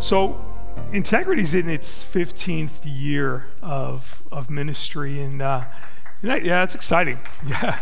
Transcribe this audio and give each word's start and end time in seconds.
So, 0.00 0.44
Integrity 0.92 1.42
is 1.42 1.54
in 1.54 1.68
its 1.68 2.04
15th 2.04 2.84
year 2.84 3.46
of, 3.62 4.22
of 4.30 4.48
ministry, 4.48 5.20
and, 5.20 5.42
uh, 5.42 5.64
yeah, 6.22 6.62
it's 6.62 6.74
exciting. 6.74 7.18
Yeah, 7.46 7.80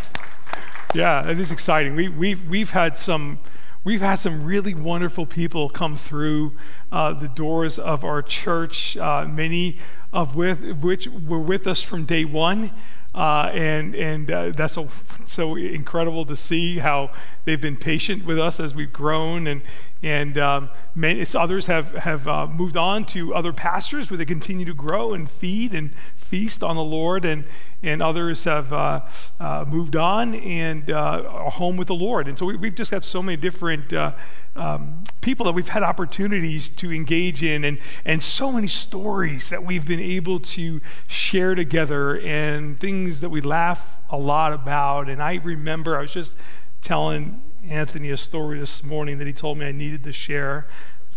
yeah, 0.95 1.29
it 1.29 1.39
is 1.39 1.53
exciting. 1.53 1.95
We, 1.95 2.09
we've, 2.09 2.49
we've 2.49 2.71
had 2.71 2.97
some 2.97 3.39
we've 3.85 4.01
had 4.01 4.17
some 4.17 4.45
really 4.45 4.75
wonderful 4.75 5.27
people 5.27 5.69
come 5.69 5.97
through 5.97 6.53
uh, 6.91 7.13
the 7.13 7.29
doors 7.29 7.79
of 7.79 8.03
our 8.03 8.23
church. 8.23 8.97
Uh, 8.97 9.27
many 9.27 9.79
of 10.13 10.35
with, 10.35 10.83
which 10.83 11.07
were 11.07 11.39
with 11.39 11.67
us 11.67 11.83
from 11.83 12.05
day 12.05 12.25
one. 12.25 12.73
Uh, 13.15 13.51
and 13.55 13.95
and 13.95 14.31
uh, 14.31 14.51
that's 14.51 14.75
so, 14.75 14.89
so 15.25 15.57
incredible 15.57 16.27
to 16.27 16.37
see 16.37 16.79
how 16.79 17.11
they've 17.47 17.63
been 17.63 17.77
patient 17.77 18.27
with 18.27 18.39
us 18.39 18.61
as 18.61 18.75
we've 18.75 18.93
grown 18.93 19.47
and 19.47 19.63
and 20.07 20.39
um, 20.39 20.71
many, 20.95 21.27
others 21.35 21.67
have, 21.67 21.91
have 21.95 22.29
uh, 22.29 22.47
moved 22.47 22.77
on 22.77 23.05
to 23.07 23.35
other 23.35 23.53
pastors 23.53 24.09
where 24.09 24.17
they 24.17 24.25
continue 24.25 24.65
to 24.65 24.73
grow 24.73 25.15
and 25.15 25.29
feed 25.29 25.75
and 25.75 25.99
feast 26.15 26.63
on 26.63 26.77
the 26.77 26.85
Lord, 26.85 27.25
and, 27.25 27.45
and 27.83 28.01
others 28.01 28.45
have 28.45 28.73
uh, 28.73 29.01
uh, 29.41 29.65
moved 29.67 29.97
on 29.97 30.37
and 30.37 30.93
uh, 30.93 31.25
are 31.29 31.51
home 31.51 31.77
with 31.77 31.89
the 31.89 31.95
Lord. 31.97 32.29
And 32.29 32.39
so 32.39 32.47
we, 32.47 32.69
have 32.69 32.77
just 32.77 32.93
got 32.93 33.03
so 33.03 33.21
many 33.21 33.37
different 33.37 33.93
uh, 33.93 34.13
um, 34.55 35.03
people 35.23 35.45
that 35.47 35.57
we've 35.57 35.69
had 35.69 35.83
opportunities 35.83 36.71
to 36.71 36.93
engage 36.93 37.43
in, 37.43 37.65
and, 37.65 37.81
and 38.05 38.23
so 38.23 38.53
many 38.53 38.69
stories 38.69 39.51
that 39.51 39.65
we've 39.65 39.89
been 39.89 39.99
able 39.99 40.39
to 40.39 40.81
share 41.09 41.57
together, 41.57 42.21
and 42.21 42.79
things 42.79 43.23
that 43.23 43.31
we 43.31 43.41
laugh 43.41 43.99
a 44.11 44.17
lot 44.17 44.53
about. 44.53 45.09
And 45.09 45.21
I 45.21 45.41
remember 45.43 45.99
I 45.99 46.03
was 46.03 46.13
just 46.13 46.37
telling 46.81 47.43
Anthony 47.69 48.11
a 48.11 48.17
story 48.17 48.59
this 48.59 48.83
morning 48.83 49.19
that 49.19 49.27
he 49.27 49.33
told 49.33 49.59
me 49.59 49.67
I 49.67 49.73
needed 49.73 50.05
to 50.05 50.13
share. 50.13 50.67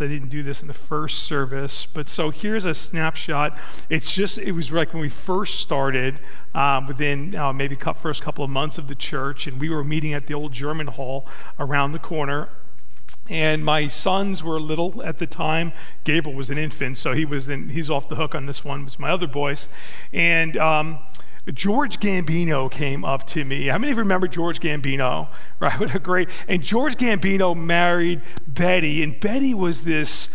I 0.02 0.08
didn't 0.08 0.30
do 0.30 0.44
this 0.44 0.62
in 0.62 0.68
the 0.68 0.74
first 0.74 1.24
service, 1.24 1.86
but 1.86 2.08
so 2.08 2.30
here's 2.30 2.66
a 2.66 2.74
snapshot. 2.74 3.58
It's 3.90 4.12
just 4.14 4.38
it 4.38 4.54
was 4.54 4.72
like 4.72 4.94
when 4.94 5.02
we 5.02 5.10
first 5.10 5.60
started, 5.60 6.20
um, 6.54 6.88
within 6.88 7.36
uh, 7.36 7.52
maybe 7.52 7.76
first 7.76 8.24
couple 8.24 8.44
of 8.44 8.50
months 8.50 8.78
of 8.78 8.88
the 8.88 8.96
church, 8.96 9.48
and 9.48 9.60
we 9.60 9.70
were 9.70 9.84
meeting 9.84 10.14
at 10.14 10.28
the 10.28 10.34
old 10.34 10.54
German 10.54 10.88
hall 10.88 11.28
around 11.60 11.92
the 11.92 12.00
corner. 12.00 12.50
And 13.28 13.66
my 13.66 13.88
sons 13.88 14.44
were 14.44 14.60
little 14.60 15.04
at 15.04 15.18
the 15.18 15.28
time. 15.28 15.74
Gabriel 16.04 16.38
was 16.38 16.50
an 16.50 16.58
infant, 16.58 16.98
so 16.98 17.14
he 17.14 17.26
was 17.26 17.50
in, 17.50 17.70
he's 17.70 17.90
off 17.90 18.08
the 18.08 18.16
hook 18.16 18.36
on 18.36 18.46
this 18.46 18.64
one. 18.64 18.82
It 18.82 18.86
was 18.86 19.00
my 19.00 19.10
other 19.12 19.28
boys, 19.28 19.68
and. 20.14 20.56
Um, 20.58 21.00
George 21.54 22.00
Gambino 22.00 22.70
came 22.70 23.04
up 23.04 23.26
to 23.28 23.44
me. 23.44 23.68
How 23.68 23.78
many 23.78 23.92
of 23.92 23.98
you 23.98 24.04
remember 24.04 24.28
George 24.28 24.60
Gambino? 24.60 25.28
Right, 25.62 25.78
what 25.78 25.94
a 25.94 26.00
great. 26.00 26.30
And 26.48 26.64
George 26.64 26.96
Gambino 26.96 27.54
married 27.54 28.22
Betty, 28.48 29.04
and 29.04 29.20
Betty 29.20 29.54
was 29.54 29.84
this 29.84 30.30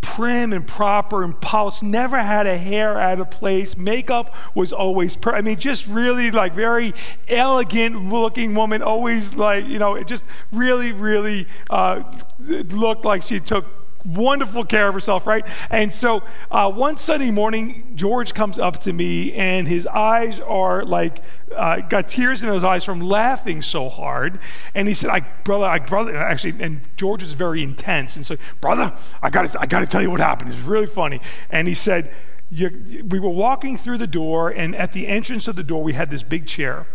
prim 0.00 0.52
and 0.52 0.66
proper 0.66 1.22
and 1.22 1.40
polished, 1.40 1.82
never 1.82 2.18
had 2.18 2.46
a 2.46 2.58
hair 2.58 2.98
out 2.98 3.20
of 3.20 3.30
place. 3.30 3.76
Makeup 3.76 4.34
was 4.54 4.72
always, 4.72 5.16
per- 5.16 5.34
I 5.34 5.40
mean, 5.40 5.58
just 5.58 5.86
really 5.86 6.30
like 6.30 6.54
very 6.54 6.92
elegant 7.28 8.10
looking 8.10 8.54
woman, 8.54 8.82
always 8.82 9.34
like, 9.34 9.66
you 9.66 9.78
know, 9.78 9.94
it 9.94 10.06
just 10.06 10.24
really, 10.52 10.92
really 10.92 11.46
uh, 11.70 12.02
looked 12.38 13.04
like 13.04 13.22
she 13.22 13.40
took 13.40 13.66
wonderful 14.04 14.64
care 14.64 14.88
of 14.88 14.94
herself, 14.94 15.26
right? 15.26 15.46
And 15.70 15.94
so 15.94 16.22
uh, 16.50 16.70
one 16.70 16.96
Sunday 16.96 17.30
morning, 17.30 17.92
George 17.94 18.34
comes 18.34 18.58
up 18.58 18.78
to 18.80 18.92
me, 18.92 19.32
and 19.32 19.68
his 19.68 19.86
eyes 19.86 20.40
are 20.40 20.84
like, 20.84 21.22
uh, 21.54 21.80
got 21.82 22.08
tears 22.08 22.42
in 22.42 22.48
his 22.52 22.64
eyes 22.64 22.84
from 22.84 23.00
laughing 23.00 23.62
so 23.62 23.88
hard. 23.88 24.40
And 24.74 24.88
he 24.88 24.94
said, 24.94 25.10
"I 25.10 25.20
brother, 25.44 25.66
I 25.66 25.78
brother, 25.78 26.16
actually." 26.16 26.62
And 26.62 26.80
George 26.96 27.22
is 27.22 27.32
very 27.32 27.62
intense, 27.62 28.16
and 28.16 28.24
so, 28.24 28.36
brother, 28.60 28.92
I 29.22 29.30
got 29.30 29.60
I 29.60 29.66
got 29.66 29.80
to 29.80 29.86
tell 29.86 30.02
you 30.02 30.10
what 30.10 30.20
happened. 30.20 30.52
It's 30.52 30.62
really 30.62 30.86
funny. 30.86 31.20
And 31.50 31.68
he 31.68 31.74
said, 31.74 32.12
"We 32.50 33.20
were 33.20 33.28
walking 33.28 33.76
through 33.76 33.98
the 33.98 34.06
door, 34.06 34.50
and 34.50 34.74
at 34.76 34.92
the 34.92 35.06
entrance 35.06 35.48
of 35.48 35.56
the 35.56 35.62
door, 35.64 35.82
we 35.82 35.92
had 35.92 36.10
this 36.10 36.22
big 36.22 36.46
chair." 36.46 36.86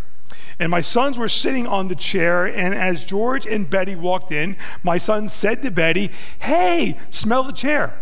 And 0.60 0.72
my 0.72 0.82
sons 0.82 1.18
were 1.18 1.30
sitting 1.30 1.68
on 1.68 1.88
the 1.88 1.96
chair, 1.96 2.46
and 2.46 2.74
as 2.74 3.04
George 3.04 3.46
and 3.46 3.70
Betty 3.70 3.96
walked 3.96 4.32
in, 4.32 4.58
my 4.84 4.98
son 4.98 5.30
said 5.30 5.62
to 5.62 5.72
Betty, 5.72 6.12
Hey, 6.40 6.98
smell 7.10 7.44
the 7.44 7.54
chair. 7.54 7.94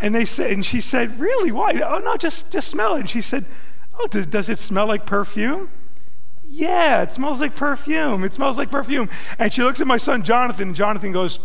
And 0.00 0.14
they 0.14 0.24
said, 0.24 0.50
and 0.50 0.66
she 0.66 0.80
said, 0.80 1.20
Really? 1.20 1.52
Why? 1.52 1.80
Oh 1.80 1.98
no, 1.98 2.16
just 2.16 2.50
just 2.50 2.68
smell 2.68 2.96
it. 2.96 3.00
And 3.00 3.10
she 3.10 3.20
said, 3.20 3.44
Oh, 3.98 4.06
does, 4.08 4.26
does 4.26 4.48
it 4.48 4.58
smell 4.58 4.86
like 4.86 5.06
perfume? 5.06 5.70
Yeah, 6.46 7.02
it 7.02 7.12
smells 7.12 7.40
like 7.40 7.54
perfume. 7.56 8.22
It 8.24 8.34
smells 8.34 8.58
like 8.58 8.70
perfume. 8.70 9.08
And 9.38 9.52
she 9.52 9.62
looks 9.62 9.80
at 9.80 9.86
my 9.86 9.96
son 9.96 10.22
Jonathan, 10.22 10.68
and 10.68 10.76
Jonathan 10.76 11.12
goes, 11.12 11.38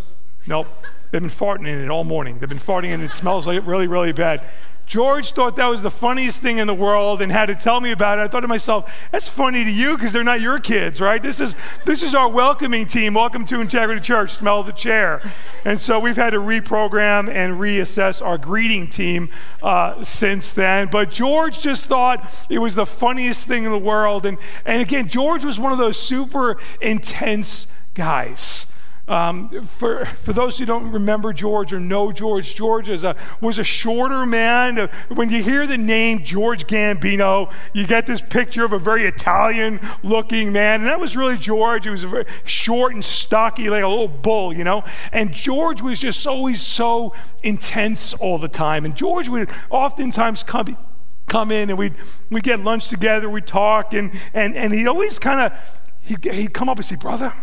Nope. 0.47 0.67
They've 1.11 1.21
been 1.21 1.29
farting 1.29 1.67
in 1.67 1.79
it 1.79 1.89
all 1.89 2.03
morning. 2.03 2.37
They've 2.37 2.49
been 2.49 2.59
farting 2.59 2.85
in 2.85 3.01
and 3.01 3.03
it 3.03 3.13
smells 3.13 3.47
like 3.47 3.65
really, 3.65 3.87
really 3.87 4.11
bad. 4.11 4.47
George 4.89 5.33
thought 5.33 5.55
that 5.57 5.67
was 5.67 5.83
the 5.83 5.91
funniest 5.91 6.41
thing 6.41 6.57
in 6.57 6.65
the 6.65 6.73
world 6.73 7.21
and 7.21 7.31
had 7.31 7.45
to 7.45 7.53
tell 7.53 7.79
me 7.79 7.91
about 7.91 8.17
it. 8.17 8.23
I 8.23 8.27
thought 8.27 8.39
to 8.39 8.47
myself, 8.47 8.91
that's 9.11 9.29
funny 9.29 9.63
to 9.63 9.69
you 9.69 9.95
because 9.95 10.11
they're 10.11 10.23
not 10.23 10.41
your 10.41 10.59
kids, 10.59 10.99
right? 10.99 11.21
This 11.21 11.39
is, 11.39 11.53
this 11.85 12.01
is 12.01 12.15
our 12.15 12.27
welcoming 12.27 12.87
team. 12.87 13.13
Welcome 13.13 13.45
to 13.45 13.61
Integrity 13.61 14.01
Church. 14.01 14.31
Smell 14.31 14.63
the 14.63 14.71
chair. 14.71 15.31
And 15.63 15.79
so 15.79 15.99
we've 15.99 16.15
had 16.15 16.31
to 16.31 16.39
reprogram 16.39 17.29
and 17.29 17.59
reassess 17.59 18.25
our 18.25 18.39
greeting 18.39 18.87
team 18.87 19.29
uh, 19.61 20.03
since 20.03 20.53
then. 20.53 20.87
But 20.91 21.11
George 21.11 21.59
just 21.59 21.85
thought 21.85 22.27
it 22.49 22.57
was 22.57 22.73
the 22.73 22.87
funniest 22.87 23.47
thing 23.47 23.65
in 23.65 23.71
the 23.71 23.77
world. 23.77 24.25
And, 24.25 24.39
and 24.65 24.81
again, 24.81 25.07
George 25.07 25.45
was 25.45 25.59
one 25.59 25.71
of 25.71 25.77
those 25.77 26.01
super 26.01 26.57
intense 26.81 27.67
guys. 27.93 28.65
Um, 29.09 29.63
for, 29.63 30.05
for 30.05 30.33
those 30.33 30.59
who 30.59 30.67
don't 30.67 30.91
remember 30.91 31.33
George 31.33 31.73
or 31.73 31.79
know 31.79 32.11
George, 32.11 32.53
George 32.53 32.87
a, 32.89 33.15
was 33.41 33.57
a 33.57 33.63
shorter 33.63 34.23
man. 34.27 34.87
When 35.09 35.31
you 35.31 35.41
hear 35.41 35.65
the 35.65 35.79
name 35.79 36.23
George 36.23 36.67
Gambino, 36.67 37.51
you 37.73 37.87
get 37.87 38.05
this 38.05 38.21
picture 38.21 38.63
of 38.63 38.71
a 38.71 38.77
very 38.77 39.07
Italian 39.07 39.79
looking 40.03 40.51
man. 40.51 40.81
And 40.81 40.85
that 40.85 40.99
was 40.99 41.17
really 41.17 41.37
George. 41.37 41.85
He 41.85 41.89
was 41.89 42.03
very 42.03 42.25
short 42.43 42.93
and 42.93 43.03
stocky, 43.03 43.67
like 43.67 43.83
a 43.83 43.87
little 43.87 44.07
bull, 44.07 44.55
you 44.55 44.63
know? 44.63 44.83
And 45.11 45.33
George 45.33 45.81
was 45.81 45.99
just 45.99 46.27
always 46.27 46.61
so 46.61 47.15
intense 47.41 48.13
all 48.13 48.37
the 48.37 48.47
time. 48.47 48.85
And 48.85 48.95
George 48.95 49.27
would 49.27 49.49
oftentimes 49.71 50.43
come, 50.43 50.77
come 51.25 51.51
in 51.51 51.71
and 51.71 51.79
we'd, 51.79 51.95
we'd 52.29 52.43
get 52.43 52.59
lunch 52.59 52.89
together, 52.89 53.27
we'd 53.27 53.47
talk, 53.47 53.95
and, 53.95 54.13
and, 54.35 54.55
and 54.55 54.71
he'd 54.71 54.87
always 54.87 55.17
kind 55.17 55.41
of, 55.41 55.81
he'd, 56.01 56.23
he'd 56.25 56.53
come 56.53 56.69
up 56.69 56.77
and 56.77 56.85
say, 56.85 56.95
Brother, 56.95 57.33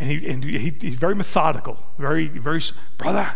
and, 0.00 0.10
he, 0.10 0.26
and 0.26 0.42
he, 0.42 0.74
he's 0.80 0.96
very 0.96 1.14
methodical, 1.14 1.78
very, 1.98 2.26
very, 2.26 2.62
brother, 2.96 3.34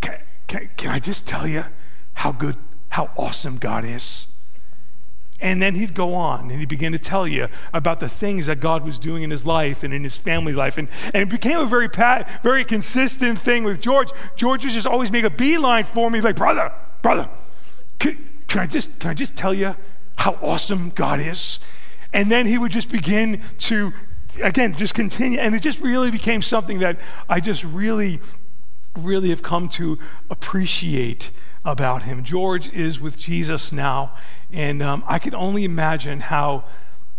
can, 0.00 0.16
can, 0.46 0.70
can 0.78 0.90
I 0.90 0.98
just 0.98 1.26
tell 1.26 1.46
you 1.46 1.66
how 2.14 2.32
good, 2.32 2.56
how 2.88 3.10
awesome 3.18 3.58
God 3.58 3.84
is? 3.84 4.28
And 5.38 5.60
then 5.60 5.74
he'd 5.74 5.94
go 5.94 6.14
on 6.14 6.50
and 6.50 6.58
he'd 6.58 6.68
begin 6.68 6.92
to 6.92 6.98
tell 6.98 7.28
you 7.28 7.48
about 7.74 8.00
the 8.00 8.08
things 8.08 8.46
that 8.46 8.58
God 8.58 8.86
was 8.86 8.98
doing 8.98 9.22
in 9.22 9.30
his 9.30 9.44
life 9.44 9.82
and 9.82 9.92
in 9.92 10.02
his 10.02 10.16
family 10.16 10.54
life. 10.54 10.78
And, 10.78 10.88
and 11.12 11.16
it 11.16 11.28
became 11.28 11.58
a 11.58 11.66
very, 11.66 11.90
pat, 11.90 12.42
very 12.42 12.64
consistent 12.64 13.38
thing 13.38 13.62
with 13.62 13.80
George. 13.80 14.08
George 14.34 14.64
would 14.64 14.72
just 14.72 14.86
always 14.86 15.12
make 15.12 15.24
a 15.24 15.30
beeline 15.30 15.84
for 15.84 16.10
me, 16.10 16.22
like, 16.22 16.36
brother, 16.36 16.72
brother, 17.02 17.28
can, 17.98 18.16
can, 18.48 18.62
I 18.62 18.66
just, 18.66 18.98
can 18.98 19.10
I 19.10 19.14
just 19.14 19.36
tell 19.36 19.52
you 19.52 19.76
how 20.16 20.38
awesome 20.40 20.88
God 20.88 21.20
is? 21.20 21.60
And 22.14 22.32
then 22.32 22.46
he 22.46 22.56
would 22.56 22.72
just 22.72 22.90
begin 22.90 23.42
to 23.58 23.92
again, 24.42 24.74
just 24.74 24.94
continue. 24.94 25.38
And 25.38 25.54
it 25.54 25.60
just 25.60 25.80
really 25.80 26.10
became 26.10 26.42
something 26.42 26.78
that 26.80 27.00
I 27.28 27.40
just 27.40 27.64
really, 27.64 28.20
really 28.96 29.30
have 29.30 29.42
come 29.42 29.68
to 29.70 29.98
appreciate 30.30 31.30
about 31.64 32.04
him. 32.04 32.24
George 32.24 32.68
is 32.68 33.00
with 33.00 33.18
Jesus 33.18 33.72
now, 33.72 34.14
and 34.50 34.82
um, 34.82 35.04
I 35.06 35.18
can 35.18 35.34
only 35.34 35.64
imagine 35.64 36.20
how 36.20 36.64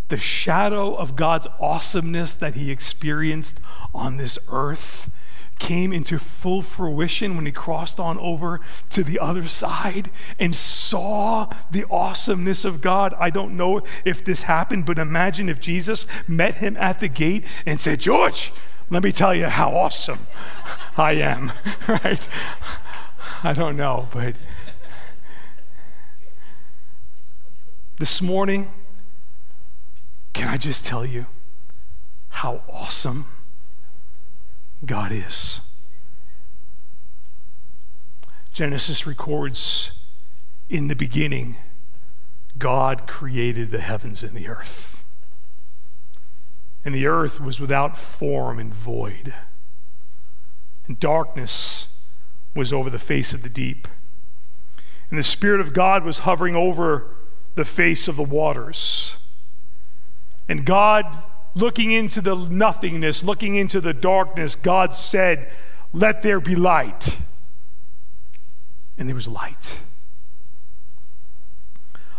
the 0.08 0.18
shadow 0.18 0.96
of 0.96 1.16
God's 1.16 1.48
awesomeness 1.60 2.34
that 2.36 2.56
he 2.56 2.72
experienced 2.72 3.60
on 3.94 4.18
this 4.18 4.40
earth 4.50 5.12
came 5.60 5.94
into 5.94 6.18
full 6.18 6.62
fruition 6.62 7.36
when 7.36 7.46
he 7.46 7.52
crossed 7.52 8.00
on 8.00 8.18
over 8.18 8.60
to 8.90 9.04
the 9.04 9.20
other 9.20 9.46
side 9.46 10.10
and 10.40 10.56
saw 10.56 11.48
the 11.70 11.86
awesomeness 11.92 12.66
of 12.66 12.82
God. 12.82 13.14
I 13.20 13.30
don't 13.30 13.56
know 13.56 13.82
if 14.06 14.24
this 14.24 14.44
happened, 14.44 14.86
but 14.86 14.98
imagine 14.98 15.50
if 15.50 15.60
Jesus 15.60 16.08
met 16.28 16.56
him 16.56 16.76
at 16.78 17.00
the 17.00 17.08
gate 17.08 17.46
and 17.66 17.80
said, 17.80 18.00
George, 18.00 18.52
let 18.90 19.04
me 19.04 19.12
tell 19.12 19.36
you 19.36 19.46
how 19.46 19.72
awesome 19.72 20.26
I 20.98 21.14
am, 21.14 21.52
right? 21.88 22.28
I 23.44 23.54
don't 23.54 23.78
know, 23.78 24.08
but 24.12 24.36
this 28.00 28.22
morning, 28.22 28.72
can 30.34 30.48
I 30.48 30.58
just 30.58 30.86
tell 30.86 31.06
you 31.06 31.26
how 32.30 32.62
awesome? 32.70 33.28
God 34.86 35.12
is. 35.12 35.62
Genesis 38.52 39.06
records 39.06 39.92
in 40.70 40.88
the 40.88 40.96
beginning, 40.96 41.56
God 42.58 43.08
created 43.08 43.72
the 43.72 43.80
heavens 43.80 44.24
and 44.24 44.34
the 44.34 44.48
earth. 44.48 45.04
And 46.84 46.94
the 46.96 47.08
earth 47.08 47.40
was 47.40 47.60
without 47.60 47.98
form 47.98 48.60
and 48.60 48.74
void. 48.74 49.34
and 50.90 51.00
darkness 51.00 51.88
was 52.56 52.74
over 52.74 52.90
the 52.90 53.00
face 53.00 53.32
of 53.32 53.44
the 53.44 53.50
deep. 53.50 53.88
And 55.10 55.20
the 55.20 55.24
Spirit 55.24 55.62
of 55.62 55.72
God 55.72 56.04
was 56.04 56.20
hovering 56.20 56.56
over 56.56 57.16
the 57.56 57.64
face 57.64 58.08
of 58.08 58.16
the 58.16 58.24
waters. 58.24 59.18
And 60.48 60.66
God, 60.66 61.06
looking 61.56 61.92
into 61.92 62.22
the 62.22 62.36
nothingness, 62.36 63.24
looking 63.24 63.56
into 63.56 63.82
the 63.82 63.94
darkness, 63.94 64.56
God 64.56 64.94
said, 64.94 65.52
Let 65.94 66.22
there 66.22 66.40
be 66.40 66.56
light. 66.56 67.18
And 68.98 69.08
there 69.08 69.16
was 69.16 69.28
light. 69.28 69.80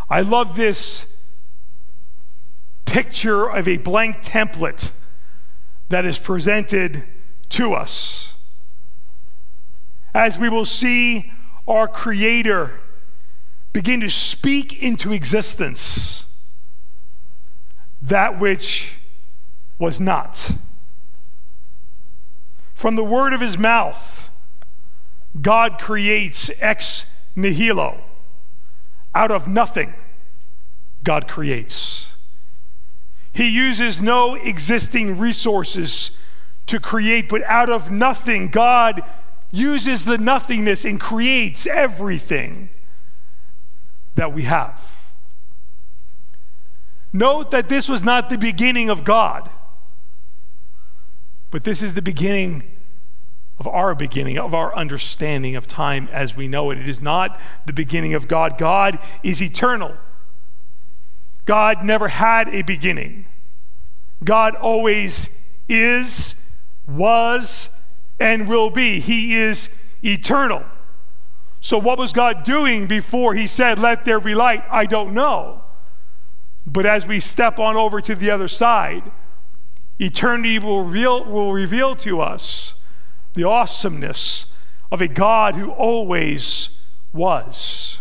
I 0.09 0.21
love 0.21 0.55
this 0.55 1.05
picture 2.85 3.49
of 3.49 3.67
a 3.67 3.77
blank 3.77 4.21
template 4.21 4.91
that 5.89 6.05
is 6.05 6.19
presented 6.19 7.03
to 7.49 7.73
us. 7.73 8.33
As 10.13 10.37
we 10.37 10.49
will 10.49 10.65
see 10.65 11.31
our 11.67 11.87
Creator 11.87 12.79
begin 13.71 14.01
to 14.01 14.09
speak 14.09 14.81
into 14.83 15.13
existence 15.13 16.25
that 18.01 18.39
which 18.39 18.93
was 19.81 19.99
not. 19.99 20.51
From 22.75 22.95
the 22.95 23.03
word 23.03 23.33
of 23.33 23.41
his 23.41 23.57
mouth, 23.57 24.29
God 25.41 25.79
creates 25.79 26.51
ex 26.61 27.07
nihilo. 27.35 28.03
Out 29.15 29.31
of 29.31 29.47
nothing, 29.47 29.93
God 31.03 31.27
creates. 31.27 32.13
He 33.33 33.49
uses 33.49 34.01
no 34.01 34.35
existing 34.35 35.17
resources 35.17 36.11
to 36.67 36.79
create, 36.79 37.27
but 37.27 37.41
out 37.43 37.71
of 37.71 37.89
nothing, 37.89 38.49
God 38.49 39.01
uses 39.49 40.05
the 40.05 40.19
nothingness 40.19 40.85
and 40.85 41.01
creates 41.01 41.65
everything 41.65 42.69
that 44.13 44.31
we 44.31 44.43
have. 44.43 45.01
Note 47.11 47.49
that 47.51 47.67
this 47.67 47.89
was 47.89 48.03
not 48.03 48.29
the 48.29 48.37
beginning 48.37 48.89
of 48.89 49.03
God, 49.03 49.49
but 51.51 51.63
this 51.63 51.81
is 51.81 51.93
the 51.93 52.01
beginning 52.01 52.63
of 53.59 53.67
our 53.67 53.93
beginning, 53.93 54.39
of 54.39 54.55
our 54.55 54.75
understanding 54.75 55.55
of 55.55 55.67
time 55.67 56.09
as 56.11 56.35
we 56.35 56.47
know 56.47 56.71
it. 56.71 56.79
It 56.79 56.87
is 56.87 56.99
not 56.99 57.39
the 57.67 57.73
beginning 57.73 58.15
of 58.15 58.27
God. 58.27 58.57
God 58.57 58.97
is 59.21 59.39
eternal. 59.39 59.95
God 61.45 61.83
never 61.83 62.07
had 62.07 62.49
a 62.49 62.63
beginning. 62.63 63.25
God 64.23 64.55
always 64.55 65.29
is, 65.69 66.33
was, 66.87 67.69
and 68.19 68.47
will 68.47 68.69
be. 68.69 68.99
He 68.99 69.35
is 69.35 69.69
eternal. 70.03 70.63
So, 71.59 71.77
what 71.77 71.99
was 71.99 72.13
God 72.13 72.43
doing 72.43 72.87
before 72.87 73.35
He 73.35 73.45
said, 73.45 73.77
Let 73.77 74.05
there 74.05 74.19
be 74.19 74.33
light? 74.33 74.63
I 74.71 74.85
don't 74.85 75.13
know. 75.13 75.63
But 76.65 76.85
as 76.85 77.05
we 77.05 77.19
step 77.19 77.59
on 77.59 77.75
over 77.75 78.01
to 78.01 78.15
the 78.15 78.31
other 78.31 78.47
side, 78.47 79.11
eternity 80.01 80.57
will 80.57 80.83
reveal, 80.83 81.23
will 81.25 81.53
reveal 81.53 81.95
to 81.97 82.19
us 82.19 82.73
the 83.35 83.43
awesomeness 83.43 84.47
of 84.91 85.01
a 85.01 85.07
God 85.07 85.55
who 85.55 85.69
always 85.71 86.69
was. 87.13 87.99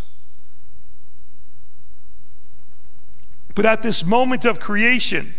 But 3.54 3.66
at 3.66 3.82
this 3.82 4.04
moment 4.04 4.44
of 4.44 4.58
creation, 4.58 5.34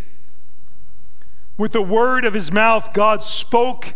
with 1.57 1.71
the 1.71 1.81
word 1.81 2.25
of 2.25 2.33
his 2.33 2.51
mouth, 2.51 2.93
God 2.93 3.23
spoke 3.23 3.93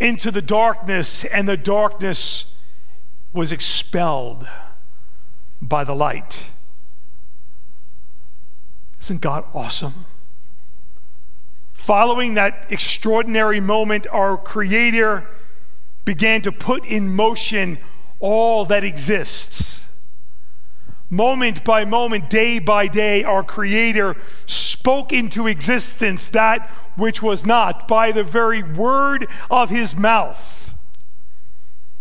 into 0.00 0.30
the 0.30 0.42
darkness, 0.42 1.24
and 1.24 1.48
the 1.48 1.56
darkness 1.56 2.54
was 3.32 3.52
expelled 3.52 4.46
by 5.62 5.84
the 5.84 5.94
light. 5.94 6.50
Isn't 9.00 9.20
God 9.20 9.44
awesome? 9.54 10.06
Following 11.86 12.34
that 12.34 12.66
extraordinary 12.68 13.60
moment, 13.60 14.08
our 14.10 14.36
Creator 14.36 15.24
began 16.04 16.42
to 16.42 16.50
put 16.50 16.84
in 16.84 17.14
motion 17.14 17.78
all 18.18 18.64
that 18.64 18.82
exists. 18.82 19.82
Moment 21.10 21.62
by 21.62 21.84
moment, 21.84 22.28
day 22.28 22.58
by 22.58 22.88
day, 22.88 23.22
our 23.22 23.44
Creator 23.44 24.16
spoke 24.46 25.12
into 25.12 25.46
existence 25.46 26.28
that 26.30 26.68
which 26.96 27.22
was 27.22 27.46
not 27.46 27.86
by 27.86 28.10
the 28.10 28.24
very 28.24 28.64
word 28.64 29.28
of 29.48 29.70
His 29.70 29.94
mouth. 29.94 30.74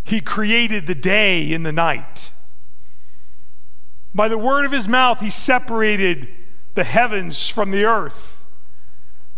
He 0.04 0.20
created 0.20 0.88
the 0.88 0.96
day 0.96 1.54
and 1.54 1.64
the 1.64 1.72
night. 1.72 2.32
By 4.16 4.30
the 4.30 4.40
word 4.40 4.66
of 4.66 4.72
His 4.72 4.88
mouth, 4.88 5.20
He 5.20 5.30
separated 5.30 6.28
the 6.74 6.86
heavens 6.86 7.48
from 7.48 7.70
the 7.70 7.86
earth, 7.86 8.42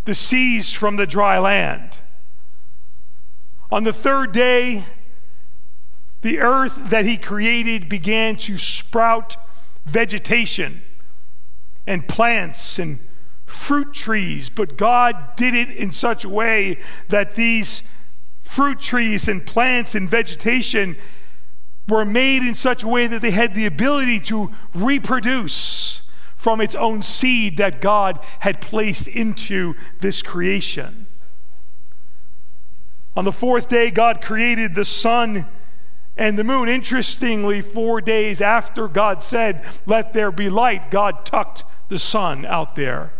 the 0.07 0.15
seas 0.15 0.71
from 0.71 0.95
the 0.95 1.06
dry 1.06 1.38
land. 1.38 1.98
On 3.69 3.83
the 3.83 3.92
third 3.92 4.31
day, 4.31 4.86
the 6.21 6.39
earth 6.39 6.89
that 6.89 7.06
He 7.06 7.18
created 7.18 7.89
began 7.89 8.38
to 8.38 8.57
sprout 8.57 9.36
vegetation 9.86 10.81
and 11.86 12.07
plants 12.07 12.80
and 12.80 13.00
fruit 13.45 13.94
trees, 13.94 14.50
but 14.50 14.77
God 14.77 15.36
did 15.36 15.54
it 15.54 15.69
in 15.71 15.92
such 15.92 16.24
a 16.24 16.30
way 16.30 16.80
that 17.09 17.36
these 17.36 17.83
fruit 18.39 18.80
trees 18.80 19.27
and 19.27 19.45
plants 19.45 19.94
and 19.94 20.09
vegetation 20.09 20.95
were 21.86 22.06
made 22.06 22.44
in 22.44 22.56
such 22.56 22.81
a 22.81 22.88
way 22.88 23.07
that 23.07 23.21
they 23.21 23.31
had 23.31 23.54
the 23.54 23.65
ability 23.65 24.21
to 24.21 24.54
reproduce 24.74 25.87
from 26.38 26.62
its 26.62 26.75
own 26.75 27.01
seed 27.01 27.57
that 27.57 27.81
God 27.81 28.24
had 28.39 28.62
placed 28.62 29.07
into 29.07 29.74
this 30.00 30.22
creation. 30.22 31.07
On 33.18 33.25
the 33.25 33.31
fourth 33.31 33.68
day, 33.68 33.89
God 33.89 34.22
created 34.22 34.75
the 34.75 34.86
sun 34.86 35.48
and 36.16 36.38
the 36.38 36.44
moon. 36.44 36.69
Interestingly, 36.69 37.60
four 37.60 38.00
days 38.00 38.39
after 38.39 38.88
God 38.88 39.24
said, 39.24 39.66
Let 39.88 40.13
there 40.13 40.31
be 40.31 40.50
light, 40.50 40.92
God 40.92 41.25
tucked 41.25 41.66
the 41.89 41.98
sun 41.98 42.45
out 42.45 42.75
there. 42.75 43.13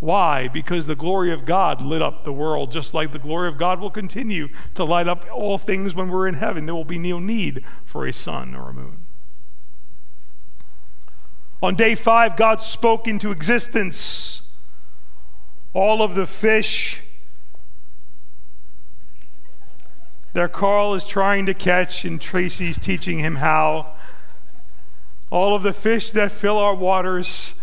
Why? 0.00 0.48
Because 0.48 0.86
the 0.86 0.96
glory 0.96 1.32
of 1.32 1.46
God 1.46 1.80
lit 1.80 2.02
up 2.02 2.24
the 2.24 2.32
world, 2.32 2.72
just 2.72 2.92
like 2.92 3.12
the 3.12 3.18
glory 3.20 3.48
of 3.48 3.56
God 3.56 3.80
will 3.80 3.90
continue 3.90 4.48
to 4.74 4.84
light 4.84 5.06
up 5.06 5.24
all 5.32 5.56
things 5.56 5.94
when 5.94 6.10
we're 6.10 6.26
in 6.26 6.34
heaven. 6.34 6.66
There 6.66 6.74
will 6.74 6.84
be 6.84 6.98
no 6.98 7.20
need 7.20 7.64
for 7.84 8.06
a 8.06 8.12
sun 8.12 8.56
or 8.56 8.70
a 8.70 8.74
moon. 8.74 9.03
On 11.64 11.74
day 11.74 11.94
five, 11.94 12.36
God 12.36 12.60
spoke 12.60 13.08
into 13.08 13.30
existence 13.30 14.42
all 15.72 16.02
of 16.02 16.14
the 16.14 16.26
fish 16.26 17.00
that 20.34 20.52
Carl 20.52 20.92
is 20.92 21.06
trying 21.06 21.46
to 21.46 21.54
catch, 21.54 22.04
and 22.04 22.20
Tracy's 22.20 22.78
teaching 22.78 23.18
him 23.18 23.36
how. 23.36 23.94
All 25.30 25.56
of 25.56 25.62
the 25.62 25.72
fish 25.72 26.10
that 26.10 26.30
fill 26.30 26.58
our 26.58 26.74
waters, 26.74 27.54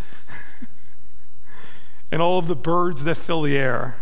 and 2.10 2.20
all 2.20 2.40
of 2.40 2.48
the 2.48 2.56
birds 2.56 3.04
that 3.04 3.14
fill 3.14 3.42
the 3.42 3.56
air. 3.56 3.94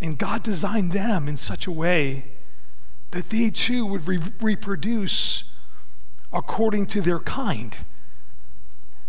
And 0.00 0.16
God 0.16 0.42
designed 0.42 0.92
them 0.92 1.28
in 1.28 1.36
such 1.36 1.66
a 1.66 1.70
way 1.70 2.28
that 3.10 3.28
they 3.28 3.50
too 3.50 3.84
would 3.84 4.08
re- 4.08 4.32
reproduce 4.40 5.44
according 6.32 6.86
to 6.86 7.02
their 7.02 7.18
kind. 7.18 7.76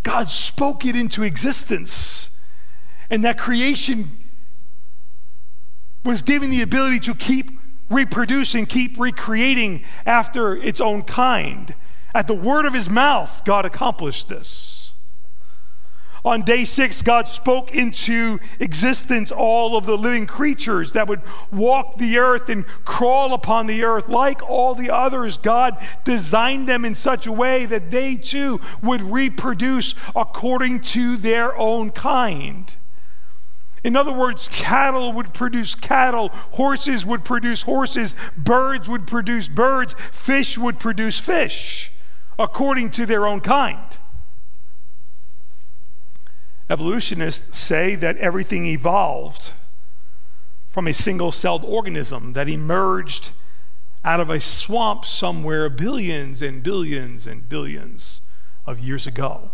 God 0.03 0.29
spoke 0.29 0.85
it 0.85 0.95
into 0.95 1.23
existence, 1.23 2.29
and 3.09 3.23
that 3.23 3.37
creation 3.37 4.11
was 6.03 6.21
given 6.21 6.49
the 6.49 6.61
ability 6.61 6.99
to 7.01 7.13
keep 7.13 7.51
reproducing, 7.89 8.65
keep 8.65 8.97
recreating 8.97 9.83
after 10.05 10.55
its 10.55 10.79
own 10.79 11.03
kind. 11.03 11.75
At 12.13 12.27
the 12.27 12.33
word 12.33 12.65
of 12.65 12.73
his 12.73 12.89
mouth, 12.89 13.43
God 13.45 13.65
accomplished 13.65 14.29
this. 14.29 14.88
On 16.25 16.41
day 16.41 16.65
six, 16.65 17.01
God 17.01 17.27
spoke 17.29 17.71
into 17.71 18.39
existence 18.59 19.31
all 19.31 19.77
of 19.77 19.85
the 19.85 19.97
living 19.97 20.27
creatures 20.27 20.91
that 20.93 21.07
would 21.07 21.21
walk 21.51 21.97
the 21.97 22.17
earth 22.17 22.49
and 22.49 22.65
crawl 22.83 23.33
upon 23.33 23.67
the 23.67 23.83
earth. 23.83 24.09
Like 24.09 24.47
all 24.47 24.75
the 24.75 24.89
others, 24.89 25.37
God 25.37 25.81
designed 26.03 26.67
them 26.67 26.83
in 26.83 26.93
such 26.93 27.25
a 27.25 27.31
way 27.31 27.65
that 27.65 27.89
they 27.89 28.15
too 28.17 28.59
would 28.83 29.01
reproduce 29.01 29.95
according 30.13 30.81
to 30.81 31.15
their 31.15 31.57
own 31.57 31.91
kind. 31.91 32.75
In 33.81 33.95
other 33.95 34.11
words, 34.11 34.49
cattle 34.49 35.13
would 35.13 35.33
produce 35.33 35.73
cattle, 35.73 36.29
horses 36.51 37.05
would 37.05 37.23
produce 37.23 37.61
horses, 37.61 38.13
birds 38.35 38.89
would 38.89 39.07
produce 39.07 39.47
birds, 39.47 39.95
fish 40.11 40.57
would 40.57 40.79
produce 40.79 41.17
fish, 41.17 41.93
according 42.37 42.91
to 42.91 43.05
their 43.05 43.25
own 43.25 43.39
kind. 43.39 43.97
Evolutionists 46.69 47.57
say 47.57 47.95
that 47.95 48.17
everything 48.17 48.65
evolved 48.65 49.53
from 50.67 50.87
a 50.87 50.93
single 50.93 51.31
celled 51.31 51.65
organism 51.65 52.33
that 52.33 52.47
emerged 52.47 53.31
out 54.03 54.19
of 54.19 54.29
a 54.29 54.39
swamp 54.39 55.03
somewhere 55.03 55.69
billions 55.69 56.41
and 56.41 56.61
billions 56.61 57.25
and 57.25 57.49
billions 57.49 58.21
of 58.65 58.79
years 58.79 59.07
ago. 59.07 59.49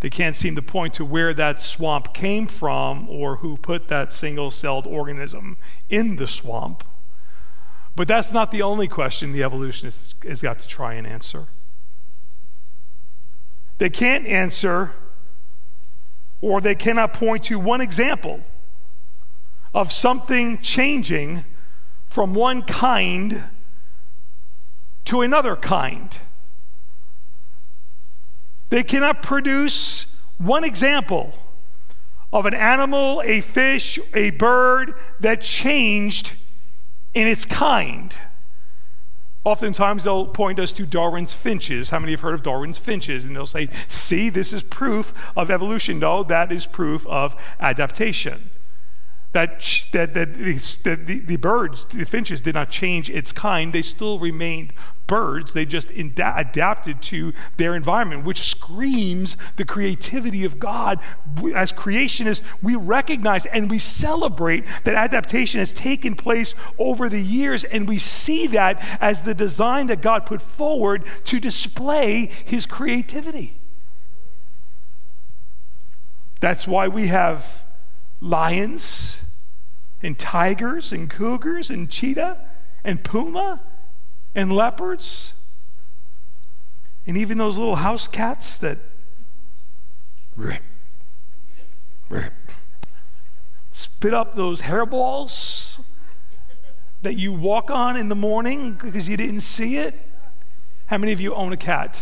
They 0.00 0.10
can't 0.10 0.36
seem 0.36 0.54
to 0.56 0.62
point 0.62 0.92
to 0.94 1.04
where 1.04 1.32
that 1.32 1.62
swamp 1.62 2.12
came 2.12 2.46
from 2.46 3.08
or 3.08 3.36
who 3.36 3.56
put 3.56 3.88
that 3.88 4.12
single 4.12 4.50
celled 4.50 4.86
organism 4.86 5.56
in 5.88 6.16
the 6.16 6.26
swamp. 6.26 6.84
But 7.96 8.08
that's 8.08 8.32
not 8.32 8.50
the 8.50 8.60
only 8.60 8.88
question 8.88 9.32
the 9.32 9.44
evolutionist 9.44 10.16
has 10.26 10.42
got 10.42 10.58
to 10.58 10.68
try 10.68 10.94
and 10.94 11.06
answer. 11.06 11.46
They 13.78 13.88
can't 13.88 14.26
answer 14.26 14.92
or 16.44 16.60
they 16.60 16.74
cannot 16.74 17.14
point 17.14 17.44
to 17.44 17.58
one 17.58 17.80
example 17.80 18.38
of 19.72 19.90
something 19.90 20.58
changing 20.60 21.42
from 22.06 22.34
one 22.34 22.60
kind 22.60 23.44
to 25.06 25.22
another 25.22 25.56
kind. 25.56 26.18
They 28.68 28.82
cannot 28.82 29.22
produce 29.22 30.14
one 30.36 30.64
example 30.64 31.32
of 32.30 32.44
an 32.44 32.52
animal, 32.52 33.22
a 33.24 33.40
fish, 33.40 33.98
a 34.12 34.28
bird 34.28 34.94
that 35.20 35.40
changed 35.40 36.32
in 37.14 37.26
its 37.26 37.46
kind. 37.46 38.14
Oftentimes 39.44 40.04
they'll 40.04 40.26
point 40.26 40.58
us 40.58 40.72
to 40.72 40.86
Darwin's 40.86 41.34
finches. 41.34 41.90
How 41.90 41.98
many 41.98 42.12
have 42.12 42.20
heard 42.20 42.34
of 42.34 42.42
Darwin's 42.42 42.78
finches? 42.78 43.24
And 43.24 43.36
they'll 43.36 43.46
say, 43.46 43.68
see, 43.88 44.30
this 44.30 44.52
is 44.52 44.62
proof 44.62 45.12
of 45.36 45.50
evolution. 45.50 45.98
No, 45.98 46.22
that 46.24 46.50
is 46.50 46.66
proof 46.66 47.06
of 47.06 47.36
adaptation 47.60 48.50
that, 49.34 49.60
that, 49.90 50.14
that, 50.14 50.34
the, 50.36 51.20
the, 51.20 51.36
birds, 51.36 51.84
the 51.86 52.04
finches, 52.06 52.40
did 52.40 52.54
not 52.54 52.70
change 52.70 53.10
its 53.10 53.32
kind. 53.32 53.72
They 53.72 53.82
still 53.82 54.20
remained 54.20 54.72
birds. 55.06 55.52
They 55.52 55.66
just 55.66 55.90
adapted 55.90 57.02
to 57.02 57.32
their 57.56 57.74
environment, 57.74 58.24
which 58.24 58.40
screams 58.40 59.36
the 59.56 59.64
creativity 59.64 60.44
of 60.44 60.58
God. 60.58 61.00
As 61.54 61.72
creationists, 61.72 62.42
we 62.62 62.74
recognize 62.76 63.46
and 63.46 63.70
we 63.70 63.78
celebrate 63.78 64.66
that 64.84 64.94
adaptation 64.94 65.60
has 65.60 65.72
taken 65.72 66.14
place 66.14 66.54
over 66.78 67.08
the 67.08 67.20
years, 67.20 67.64
and 67.64 67.88
we 67.88 67.98
see 67.98 68.46
that 68.48 68.84
as 69.00 69.22
the 69.22 69.34
design 69.34 69.88
that 69.88 70.00
God 70.00 70.26
put 70.26 70.42
forward 70.42 71.04
to 71.24 71.40
display 71.40 72.30
his 72.44 72.66
creativity. 72.66 73.58
That's 76.40 76.66
why 76.66 76.88
we 76.88 77.06
have 77.06 77.64
lions 78.20 79.16
and 80.02 80.18
tigers 80.18 80.92
and 80.92 81.08
cougars 81.08 81.70
and 81.70 81.90
cheetah 81.90 82.38
and 82.84 83.02
puma 83.02 83.60
and 84.34 84.52
leopards 84.52 85.34
and 87.06 87.16
even 87.16 87.38
those 87.38 87.58
little 87.58 87.76
house 87.76 88.08
cats 88.08 88.58
that 88.58 88.78
spit 93.72 94.14
up 94.14 94.34
those 94.34 94.62
hairballs 94.62 95.80
that 97.02 97.16
you 97.18 97.32
walk 97.32 97.70
on 97.70 97.96
in 97.96 98.08
the 98.08 98.14
morning 98.14 98.72
because 98.72 99.08
you 99.08 99.16
didn't 99.16 99.42
see 99.42 99.76
it. 99.76 99.94
How 100.86 100.98
many 100.98 101.12
of 101.12 101.20
you 101.20 101.34
own 101.34 101.52
a 101.52 101.56
cat? 101.56 102.00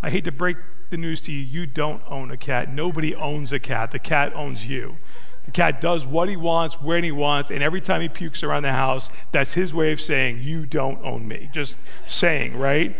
I 0.00 0.10
hate 0.10 0.24
to 0.24 0.32
break 0.32 0.56
the 0.90 0.96
news 0.96 1.20
to 1.22 1.32
you, 1.32 1.40
you 1.40 1.66
don't 1.66 2.02
own 2.08 2.30
a 2.30 2.36
cat. 2.36 2.72
Nobody 2.72 3.14
owns 3.14 3.52
a 3.52 3.58
cat. 3.58 3.90
The 3.90 3.98
cat 3.98 4.32
owns 4.34 4.66
you. 4.66 4.96
The 5.48 5.52
cat 5.52 5.80
does 5.80 6.06
what 6.06 6.28
he 6.28 6.36
wants, 6.36 6.78
when 6.78 7.04
he 7.04 7.10
wants, 7.10 7.50
and 7.50 7.62
every 7.62 7.80
time 7.80 8.02
he 8.02 8.08
pukes 8.10 8.42
around 8.42 8.64
the 8.64 8.72
house, 8.72 9.08
that's 9.32 9.54
his 9.54 9.72
way 9.72 9.92
of 9.92 9.98
saying, 9.98 10.42
You 10.42 10.66
don't 10.66 11.02
own 11.02 11.26
me. 11.26 11.48
Just 11.54 11.78
saying, 12.06 12.58
right? 12.58 12.94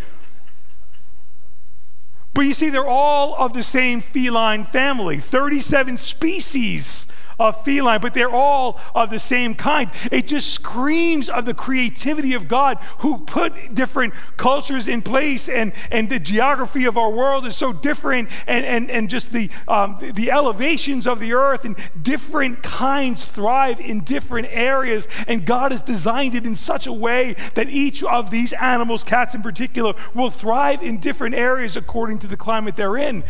But 2.32 2.46
you 2.46 2.54
see, 2.54 2.70
they're 2.70 2.88
all 2.88 3.34
of 3.34 3.52
the 3.52 3.62
same 3.62 4.00
feline 4.00 4.64
family 4.64 5.18
37 5.18 5.98
species 5.98 7.06
of 7.38 7.64
feline, 7.64 8.00
but 8.00 8.14
they're 8.14 8.30
all 8.30 8.80
of 8.94 9.10
the 9.10 9.18
same 9.18 9.54
kind. 9.54 9.90
It 10.10 10.26
just 10.26 10.52
screams 10.52 11.28
of 11.28 11.44
the 11.44 11.54
creativity 11.54 12.34
of 12.34 12.48
God 12.48 12.78
who 12.98 13.18
put 13.18 13.74
different 13.74 14.14
cultures 14.36 14.88
in 14.88 15.02
place, 15.02 15.48
and, 15.48 15.72
and 15.90 16.08
the 16.08 16.18
geography 16.18 16.84
of 16.84 16.98
our 16.98 17.10
world 17.10 17.46
is 17.46 17.56
so 17.56 17.72
different, 17.72 18.28
and, 18.46 18.64
and, 18.64 18.90
and 18.90 19.08
just 19.08 19.32
the, 19.32 19.50
um, 19.66 19.98
the 20.00 20.30
elevations 20.30 21.06
of 21.06 21.20
the 21.20 21.32
earth, 21.32 21.64
and 21.64 21.76
different 22.00 22.62
kinds 22.62 23.24
thrive 23.24 23.80
in 23.80 24.00
different 24.00 24.48
areas. 24.50 25.06
And 25.26 25.46
God 25.46 25.72
has 25.72 25.82
designed 25.82 26.34
it 26.34 26.46
in 26.46 26.56
such 26.56 26.86
a 26.86 26.92
way 26.92 27.34
that 27.54 27.68
each 27.68 28.02
of 28.02 28.30
these 28.30 28.52
animals, 28.54 29.04
cats 29.04 29.34
in 29.34 29.42
particular, 29.42 29.94
will 30.14 30.30
thrive 30.30 30.82
in 30.82 30.98
different 30.98 31.34
areas 31.34 31.76
according 31.76 32.18
to 32.20 32.26
the 32.26 32.36
climate 32.36 32.76
they're 32.76 32.96
in. 32.96 33.24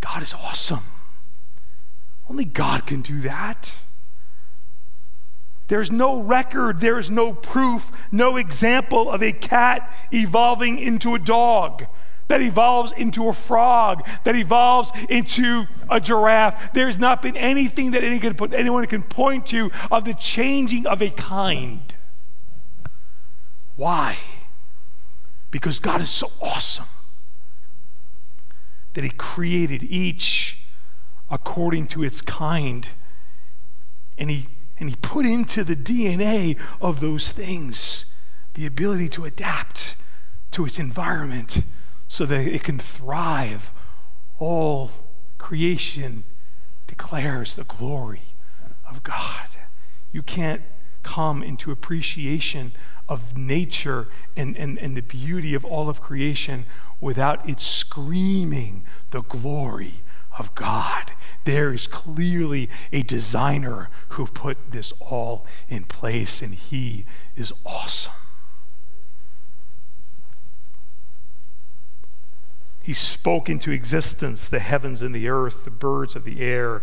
God 0.00 0.22
is 0.22 0.34
awesome. 0.34 0.80
Only 2.28 2.44
God 2.44 2.86
can 2.86 3.02
do 3.02 3.20
that. 3.20 3.72
There's 5.68 5.90
no 5.90 6.20
record, 6.20 6.80
there's 6.80 7.10
no 7.10 7.32
proof, 7.32 7.90
no 8.12 8.36
example 8.36 9.10
of 9.10 9.22
a 9.22 9.32
cat 9.32 9.94
evolving 10.12 10.78
into 10.78 11.14
a 11.14 11.18
dog, 11.18 11.86
that 12.28 12.40
evolves 12.40 12.92
into 12.92 13.28
a 13.28 13.32
frog, 13.32 14.06
that 14.24 14.36
evolves 14.36 14.90
into 15.08 15.64
a 15.90 16.00
giraffe. 16.00 16.72
There's 16.72 16.98
not 16.98 17.20
been 17.22 17.36
anything 17.36 17.90
that 17.92 18.02
anyone 18.02 18.86
can 18.86 19.02
point 19.02 19.46
to 19.48 19.70
of 19.90 20.04
the 20.04 20.14
changing 20.14 20.86
of 20.86 21.02
a 21.02 21.10
kind. 21.10 21.94
Why? 23.76 24.16
Because 25.50 25.78
God 25.78 26.00
is 26.00 26.10
so 26.10 26.30
awesome 26.40 26.86
that 28.94 29.04
He 29.04 29.10
created 29.10 29.82
each 29.82 30.58
according 31.30 31.86
to 31.88 32.02
its 32.02 32.20
kind. 32.20 32.88
And 34.18 34.30
he, 34.30 34.48
and 34.78 34.88
he 34.88 34.96
put 34.96 35.26
into 35.26 35.64
the 35.64 35.76
DNA 35.76 36.58
of 36.80 37.00
those 37.00 37.32
things 37.32 38.04
the 38.54 38.66
ability 38.66 39.08
to 39.10 39.24
adapt 39.24 39.96
to 40.52 40.64
its 40.64 40.78
environment 40.78 41.64
so 42.06 42.24
that 42.26 42.46
it 42.46 42.62
can 42.62 42.78
thrive. 42.78 43.72
All 44.38 44.90
creation 45.38 46.24
declares 46.86 47.56
the 47.56 47.64
glory 47.64 48.22
of 48.88 49.02
God. 49.02 49.48
You 50.12 50.22
can't 50.22 50.62
come 51.02 51.42
into 51.42 51.72
appreciation 51.72 52.72
of 53.08 53.36
nature 53.36 54.08
and, 54.36 54.56
and, 54.56 54.78
and 54.78 54.96
the 54.96 55.02
beauty 55.02 55.54
of 55.54 55.64
all 55.64 55.88
of 55.88 56.00
creation 56.00 56.64
without 57.00 57.46
it 57.48 57.60
screaming 57.60 58.84
the 59.10 59.22
glory 59.22 60.03
of 60.38 60.54
God. 60.54 61.12
There 61.44 61.72
is 61.72 61.86
clearly 61.86 62.70
a 62.92 63.02
designer 63.02 63.90
who 64.10 64.26
put 64.26 64.70
this 64.70 64.92
all 65.00 65.46
in 65.68 65.84
place, 65.84 66.42
and 66.42 66.54
he 66.54 67.04
is 67.36 67.52
awesome. 67.64 68.12
He 72.82 72.92
spoke 72.92 73.48
into 73.48 73.70
existence 73.70 74.48
the 74.48 74.58
heavens 74.58 75.00
and 75.00 75.14
the 75.14 75.28
earth, 75.28 75.64
the 75.64 75.70
birds 75.70 76.14
of 76.14 76.24
the 76.24 76.40
air, 76.40 76.82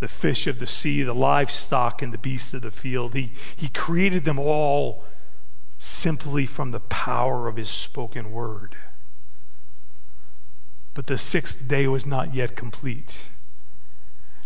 the 0.00 0.08
fish 0.08 0.46
of 0.46 0.58
the 0.58 0.66
sea, 0.66 1.02
the 1.02 1.14
livestock, 1.14 2.00
and 2.00 2.14
the 2.14 2.18
beasts 2.18 2.54
of 2.54 2.62
the 2.62 2.70
field. 2.70 3.14
He, 3.14 3.32
he 3.54 3.68
created 3.68 4.24
them 4.24 4.38
all 4.38 5.04
simply 5.76 6.46
from 6.46 6.70
the 6.70 6.80
power 6.80 7.46
of 7.46 7.56
his 7.56 7.68
spoken 7.68 8.32
word. 8.32 8.74
But 10.94 11.06
the 11.06 11.18
sixth 11.18 11.66
day 11.66 11.86
was 11.86 12.06
not 12.06 12.34
yet 12.34 12.56
complete. 12.56 13.22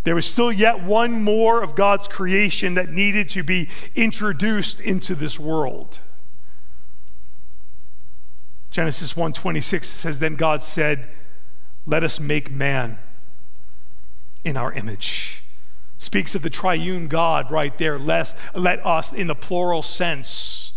There 0.04 0.14
was 0.14 0.26
still 0.26 0.52
yet 0.52 0.84
one 0.84 1.20
more 1.22 1.62
of 1.62 1.74
God's 1.74 2.06
creation 2.06 2.74
that 2.74 2.90
needed 2.90 3.28
to 3.30 3.42
be 3.42 3.68
introduced 3.96 4.78
into 4.78 5.16
this 5.16 5.38
world. 5.38 5.98
Genesis 8.70 9.14
1:26 9.16 9.88
says 9.88 10.20
then 10.20 10.36
God 10.36 10.62
said, 10.62 11.08
"Let 11.86 12.04
us 12.04 12.20
make 12.20 12.50
man 12.50 12.98
in 14.44 14.56
our 14.56 14.72
image." 14.72 15.42
Speaks 15.98 16.36
of 16.36 16.42
the 16.42 16.50
triune 16.50 17.08
God 17.08 17.50
right 17.50 17.76
there. 17.76 17.98
Let, 17.98 18.36
let 18.54 18.84
us 18.86 19.12
in 19.12 19.26
the 19.26 19.34
plural 19.34 19.82
sense. 19.82 20.72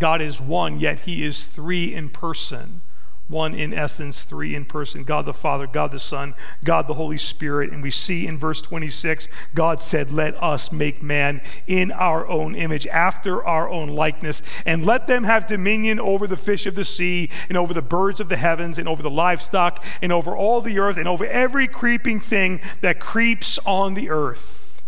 God 0.00 0.20
is 0.20 0.40
one, 0.40 0.80
yet 0.80 1.00
he 1.00 1.22
is 1.22 1.46
three 1.46 1.94
in 1.94 2.08
person 2.08 2.80
one 3.26 3.54
in 3.54 3.72
essence, 3.72 4.24
three 4.24 4.54
in 4.54 4.66
person 4.66 5.02
God 5.02 5.24
the 5.24 5.32
Father, 5.32 5.66
God 5.66 5.92
the 5.92 5.98
Son, 5.98 6.34
God 6.62 6.86
the 6.86 6.94
Holy 6.94 7.16
Spirit. 7.16 7.72
And 7.72 7.82
we 7.82 7.90
see 7.90 8.26
in 8.26 8.38
verse 8.38 8.60
26, 8.60 9.28
God 9.54 9.80
said, 9.80 10.12
Let 10.12 10.40
us 10.42 10.70
make 10.70 11.02
man 11.02 11.40
in 11.66 11.90
our 11.90 12.26
own 12.26 12.54
image, 12.54 12.86
after 12.88 13.44
our 13.44 13.68
own 13.68 13.88
likeness, 13.88 14.42
and 14.66 14.84
let 14.84 15.06
them 15.06 15.24
have 15.24 15.46
dominion 15.46 15.98
over 15.98 16.26
the 16.26 16.36
fish 16.36 16.66
of 16.66 16.74
the 16.74 16.84
sea, 16.84 17.30
and 17.48 17.56
over 17.56 17.72
the 17.72 17.82
birds 17.82 18.20
of 18.20 18.28
the 18.28 18.36
heavens, 18.36 18.76
and 18.76 18.88
over 18.88 19.02
the 19.02 19.10
livestock, 19.10 19.82
and 20.02 20.12
over 20.12 20.36
all 20.36 20.60
the 20.60 20.78
earth, 20.78 20.98
and 20.98 21.08
over 21.08 21.24
every 21.26 21.66
creeping 21.66 22.20
thing 22.20 22.60
that 22.82 23.00
creeps 23.00 23.58
on 23.64 23.94
the 23.94 24.10
earth. 24.10 24.82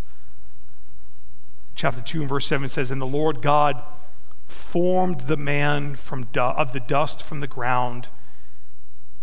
chapter 1.74 2.00
2 2.02 2.20
and 2.20 2.28
verse 2.28 2.46
7 2.46 2.68
says, 2.68 2.90
And 2.90 3.00
the 3.00 3.06
Lord 3.06 3.40
God 3.40 3.82
formed 4.46 5.20
the 5.20 5.36
man 5.36 5.94
from 5.94 6.24
du- 6.24 6.40
of 6.40 6.72
the 6.72 6.80
dust 6.80 7.22
from 7.22 7.40
the 7.40 7.46
ground 7.46 8.08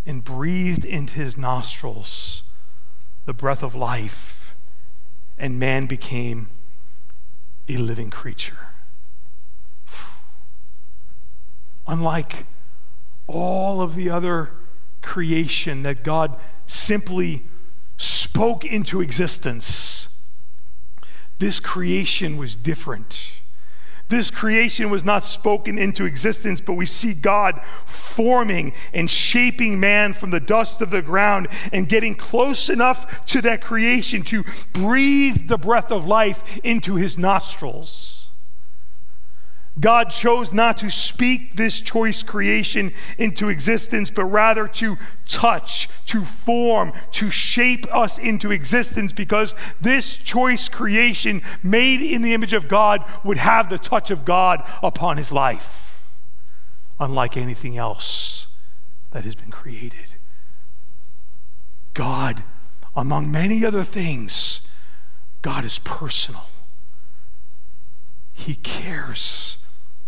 and 0.05 0.23
breathed 0.23 0.85
into 0.85 1.15
his 1.15 1.37
nostrils 1.37 2.43
the 3.25 3.33
breath 3.33 3.63
of 3.63 3.73
life, 3.73 4.55
and 5.37 5.57
man 5.57 5.85
became 5.85 6.49
a 7.69 7.77
living 7.77 8.09
creature. 8.09 8.67
Unlike 11.87 12.45
all 13.27 13.81
of 13.81 13.95
the 13.95 14.09
other 14.09 14.51
creation 15.01 15.83
that 15.83 16.03
God 16.03 16.37
simply 16.65 17.43
spoke 17.97 18.65
into 18.65 19.01
existence, 19.01 20.09
this 21.39 21.59
creation 21.59 22.37
was 22.37 22.55
different. 22.55 23.39
This 24.13 24.29
creation 24.29 24.91
was 24.91 25.03
not 25.03 25.25
spoken 25.25 25.79
into 25.79 26.05
existence, 26.05 26.61
but 26.61 26.73
we 26.73 26.85
see 26.85 27.15
God 27.15 27.59
forming 27.87 28.73
and 28.93 29.09
shaping 29.09 29.79
man 29.79 30.13
from 30.13 30.29
the 30.29 30.39
dust 30.39 30.81
of 30.81 30.91
the 30.91 31.01
ground 31.01 31.47
and 31.71 31.89
getting 31.89 32.13
close 32.13 32.69
enough 32.69 33.25
to 33.25 33.41
that 33.41 33.63
creation 33.63 34.21
to 34.25 34.43
breathe 34.71 35.47
the 35.47 35.57
breath 35.57 35.91
of 35.91 36.05
life 36.05 36.59
into 36.63 36.95
his 36.95 37.17
nostrils. 37.17 38.22
God 39.79 40.11
chose 40.11 40.53
not 40.53 40.77
to 40.79 40.89
speak 40.91 41.55
this 41.55 41.81
choice 41.81 42.21
creation 42.21 42.93
into 43.17 43.49
existence, 43.49 44.11
but 44.11 44.25
rather 44.25 44.67
to 44.67 44.97
touch, 45.25 45.89
to 46.05 46.23
form, 46.23 46.93
to 47.13 47.31
shape 47.31 47.87
us 47.91 48.19
into 48.19 48.51
existence 48.51 49.13
because 49.13 49.55
this 49.81 50.15
choice 50.15 50.69
creation 50.69 51.41
made 51.63 52.01
in 52.01 52.21
the 52.21 52.35
image 52.35 52.53
of 52.53 52.67
God 52.67 53.03
would 53.23 53.37
have 53.37 53.69
the 53.69 53.79
touch 53.79 54.11
of 54.11 54.25
God 54.25 54.63
upon 54.83 55.17
his 55.17 55.31
life, 55.31 56.03
unlike 56.99 57.35
anything 57.35 57.75
else 57.75 58.45
that 59.09 59.25
has 59.25 59.33
been 59.33 59.51
created. 59.51 60.15
God, 61.95 62.43
among 62.95 63.31
many 63.31 63.65
other 63.65 63.83
things, 63.83 64.61
God 65.41 65.65
is 65.65 65.79
personal. 65.79 66.45
He 68.33 68.55
cares 68.55 69.57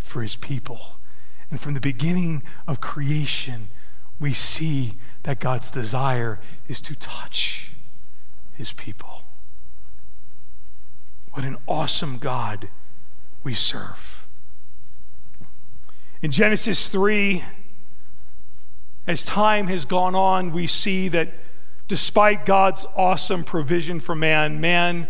for 0.05 0.21
his 0.21 0.35
people. 0.35 0.99
And 1.49 1.59
from 1.59 1.73
the 1.73 1.81
beginning 1.81 2.43
of 2.67 2.79
creation, 2.79 3.69
we 4.19 4.33
see 4.33 4.97
that 5.23 5.39
God's 5.39 5.71
desire 5.71 6.39
is 6.67 6.79
to 6.81 6.95
touch 6.95 7.71
his 8.53 8.71
people. 8.71 9.23
What 11.31 11.43
an 11.43 11.57
awesome 11.67 12.17
God 12.17 12.69
we 13.43 13.53
serve. 13.53 14.25
In 16.21 16.31
Genesis 16.31 16.87
3, 16.87 17.43
as 19.05 19.23
time 19.23 19.67
has 19.67 19.85
gone 19.85 20.15
on, 20.15 20.51
we 20.51 20.65
see 20.65 21.09
that 21.09 21.33
despite 21.87 22.45
God's 22.45 22.85
awesome 22.95 23.43
provision 23.43 23.99
for 23.99 24.15
man, 24.15 24.61
man 24.61 25.07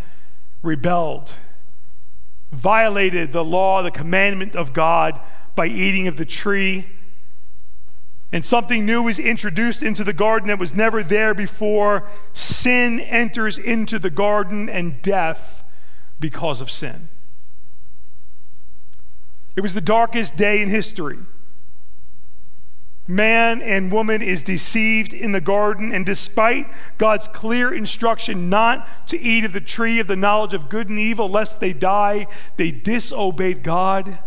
rebelled 0.64 1.36
violated 2.56 3.32
the 3.32 3.44
law, 3.44 3.82
the 3.84 3.92
commandment 3.92 4.56
of 4.56 4.74
God 4.74 5.20
by 5.56 5.68
eating 5.68 6.08
of 6.08 6.18
the 6.18 6.26
tree. 6.26 6.88
And 8.32 8.46
something 8.46 8.86
new 8.86 9.04
was 9.04 9.20
introduced 9.20 9.84
into 9.84 10.04
the 10.04 10.14
garden 10.14 10.48
that 10.48 10.60
was 10.60 10.74
never 10.74 11.04
there 11.04 11.34
before. 11.34 12.08
Sin 12.34 13.00
enters 13.00 13.58
into 13.58 14.00
the 14.00 14.10
garden 14.10 14.68
and 14.70 15.02
death 15.02 15.64
because 16.20 16.62
of 16.62 16.72
sin. 16.72 17.10
It 19.56 19.62
was 19.62 19.74
the 19.74 19.82
darkest 19.82 20.36
day 20.36 20.62
in 20.62 20.70
history. 20.70 21.20
Man 23.08 23.62
and 23.62 23.92
woman 23.92 24.24
is 24.24 24.42
deceived 24.42 25.14
in 25.14 25.32
the 25.32 25.42
garden, 25.42 25.92
and 25.92 26.06
despite 26.06 26.72
God's 26.98 27.28
clear 27.28 27.72
instruction 27.72 28.50
not 28.50 29.08
to 29.10 29.20
eat 29.20 29.46
of 29.46 29.54
the 29.54 29.62
tree 29.62 30.00
of 30.00 30.08
the 30.08 30.16
knowledge 30.16 30.56
of 30.56 30.70
good 30.70 30.90
and 30.90 30.98
evil, 30.98 31.30
lest 31.30 31.60
they 31.60 31.72
die, 31.72 32.26
they 32.58 32.72
disobeyed 32.72 33.62
God, 33.62 34.20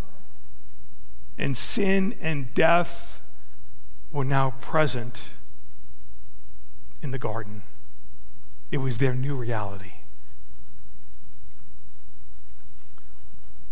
and 1.36 1.56
sin 1.56 2.14
and 2.20 2.54
death 2.54 3.20
were 4.12 4.24
now 4.24 4.54
present 4.60 5.24
in 7.02 7.10
the 7.10 7.18
garden. 7.18 7.62
It 8.70 8.78
was 8.78 8.98
their 8.98 9.14
new 9.14 9.34
reality. 9.34 9.92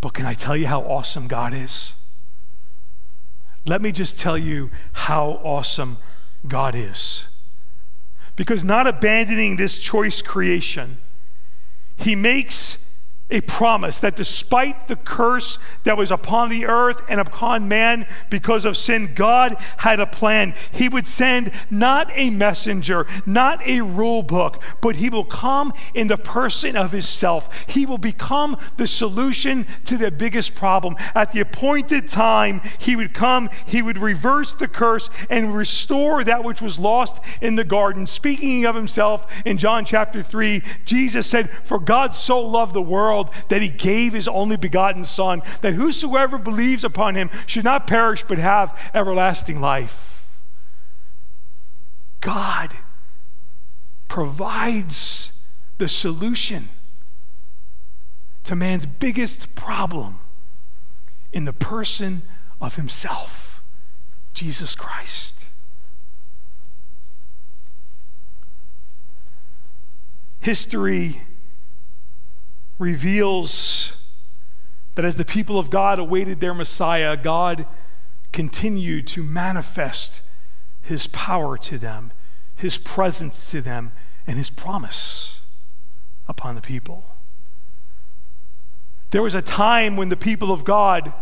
But 0.00 0.14
can 0.14 0.26
I 0.26 0.34
tell 0.34 0.56
you 0.56 0.66
how 0.66 0.82
awesome 0.82 1.28
God 1.28 1.54
is? 1.54 1.94
Let 3.66 3.82
me 3.82 3.92
just 3.92 4.18
tell 4.18 4.38
you 4.38 4.70
how 4.92 5.40
awesome 5.42 5.98
God 6.46 6.74
is. 6.74 7.26
Because 8.36 8.64
not 8.64 8.86
abandoning 8.86 9.56
this 9.56 9.80
choice 9.80 10.22
creation, 10.22 10.98
He 11.96 12.14
makes 12.14 12.78
a 13.28 13.40
promise 13.40 13.98
that 14.00 14.14
despite 14.14 14.86
the 14.86 14.94
curse 14.94 15.58
that 15.82 15.96
was 15.96 16.12
upon 16.12 16.48
the 16.48 16.64
earth 16.64 17.00
and 17.08 17.18
upon 17.18 17.66
man 17.66 18.06
because 18.30 18.64
of 18.64 18.76
sin, 18.76 19.14
God 19.14 19.56
had 19.78 19.98
a 19.98 20.06
plan. 20.06 20.54
He 20.70 20.88
would 20.88 21.08
send 21.08 21.50
not 21.68 22.08
a 22.14 22.30
messenger, 22.30 23.04
not 23.26 23.66
a 23.66 23.80
rule 23.80 24.22
book, 24.22 24.62
but 24.80 24.96
He 24.96 25.10
will 25.10 25.24
come 25.24 25.72
in 25.92 26.06
the 26.06 26.16
person 26.16 26.76
of 26.76 26.92
His 26.92 27.08
self. 27.08 27.66
He 27.68 27.84
will 27.84 27.98
become 27.98 28.56
the 28.76 28.86
solution 28.86 29.66
to 29.86 29.96
their 29.96 30.12
biggest 30.12 30.54
problem. 30.54 30.94
At 31.12 31.32
the 31.32 31.40
appointed 31.40 32.06
time, 32.06 32.60
He 32.78 32.94
would 32.94 33.12
come, 33.12 33.50
He 33.66 33.82
would 33.82 33.98
reverse 33.98 34.54
the 34.54 34.68
curse 34.68 35.10
and 35.28 35.52
restore 35.52 36.22
that 36.22 36.44
which 36.44 36.62
was 36.62 36.78
lost 36.78 37.20
in 37.40 37.56
the 37.56 37.64
garden. 37.64 38.06
Speaking 38.06 38.66
of 38.66 38.76
Himself 38.76 39.26
in 39.44 39.58
John 39.58 39.84
chapter 39.84 40.22
3, 40.22 40.62
Jesus 40.84 41.26
said, 41.26 41.50
For 41.64 41.80
God 41.80 42.14
so 42.14 42.40
loved 42.40 42.72
the 42.72 42.82
world 42.82 43.15
world 43.16 43.30
that 43.48 43.62
he 43.62 43.68
gave 43.68 44.12
his 44.12 44.28
only 44.28 44.56
begotten 44.56 45.04
Son, 45.04 45.42
that 45.62 45.74
whosoever 45.74 46.38
believes 46.38 46.84
upon 46.84 47.14
him 47.14 47.30
should 47.46 47.64
not 47.64 47.86
perish 47.86 48.24
but 48.24 48.38
have 48.38 48.78
everlasting 48.94 49.60
life. 49.60 50.36
God 52.20 52.74
provides 54.08 55.32
the 55.78 55.88
solution 55.88 56.68
to 58.44 58.54
man's 58.54 58.86
biggest 58.86 59.54
problem 59.54 60.18
in 61.32 61.44
the 61.44 61.52
person 61.52 62.22
of 62.60 62.76
himself, 62.76 63.62
Jesus 64.32 64.74
Christ. 64.74 65.44
History 70.40 71.22
reveals 72.78 73.92
that 74.94 75.04
as 75.04 75.16
the 75.16 75.24
people 75.24 75.58
of 75.58 75.70
God 75.70 75.98
awaited 75.98 76.40
their 76.40 76.54
Messiah, 76.54 77.16
God 77.16 77.66
continued 78.32 79.06
to 79.08 79.22
manifest 79.22 80.22
his 80.82 81.06
power 81.06 81.56
to 81.58 81.78
them, 81.78 82.12
his 82.54 82.78
presence 82.78 83.50
to 83.50 83.60
them, 83.60 83.92
and 84.26 84.36
his 84.36 84.50
promise 84.50 85.40
upon 86.28 86.54
the 86.54 86.60
people. 86.60 87.04
There 89.10 89.22
was 89.22 89.34
a 89.34 89.42
time 89.42 89.96
when 89.96 90.08
the 90.08 90.16
people 90.16 90.50
of 90.50 90.64
God 90.64 91.12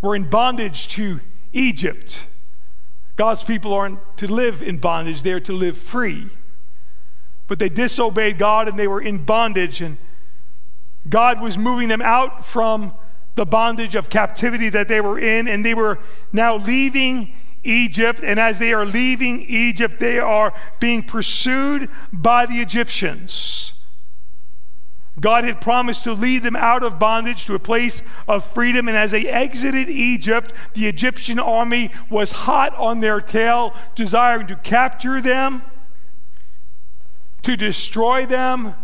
were 0.00 0.16
in 0.16 0.28
bondage 0.28 0.88
to 0.88 1.20
Egypt. 1.52 2.26
God's 3.16 3.42
people 3.42 3.72
aren't 3.72 3.98
to 4.18 4.26
live 4.26 4.62
in 4.62 4.78
bondage, 4.78 5.22
they're 5.22 5.40
to 5.40 5.52
live 5.52 5.78
free. 5.78 6.30
But 7.46 7.58
they 7.58 7.68
disobeyed 7.68 8.38
God 8.38 8.68
and 8.68 8.78
they 8.78 8.88
were 8.88 9.02
in 9.02 9.24
bondage, 9.24 9.80
and 9.80 9.98
God 11.08 11.40
was 11.40 11.58
moving 11.58 11.88
them 11.88 12.02
out 12.02 12.44
from 12.44 12.94
the 13.34 13.44
bondage 13.44 13.94
of 13.94 14.08
captivity 14.08 14.68
that 14.70 14.88
they 14.88 15.00
were 15.00 15.18
in, 15.18 15.48
and 15.48 15.64
they 15.64 15.74
were 15.74 15.98
now 16.32 16.56
leaving 16.56 17.34
Egypt. 17.62 18.20
And 18.22 18.38
as 18.38 18.58
they 18.58 18.72
are 18.72 18.86
leaving 18.86 19.42
Egypt, 19.42 19.98
they 19.98 20.18
are 20.18 20.54
being 20.80 21.02
pursued 21.02 21.90
by 22.12 22.46
the 22.46 22.60
Egyptians. 22.60 23.72
God 25.20 25.44
had 25.44 25.60
promised 25.60 26.04
to 26.04 26.12
lead 26.12 26.42
them 26.42 26.56
out 26.56 26.82
of 26.82 26.98
bondage 26.98 27.46
to 27.46 27.54
a 27.54 27.58
place 27.58 28.02
of 28.26 28.44
freedom. 28.44 28.88
And 28.88 28.96
as 28.96 29.12
they 29.12 29.28
exited 29.28 29.88
Egypt, 29.88 30.52
the 30.74 30.86
Egyptian 30.86 31.38
army 31.38 31.90
was 32.10 32.32
hot 32.32 32.74
on 32.76 33.00
their 33.00 33.20
tail, 33.20 33.74
desiring 33.94 34.46
to 34.48 34.56
capture 34.56 35.20
them 35.20 35.62
to 37.44 37.56
destroy 37.56 38.26
them 38.26 38.74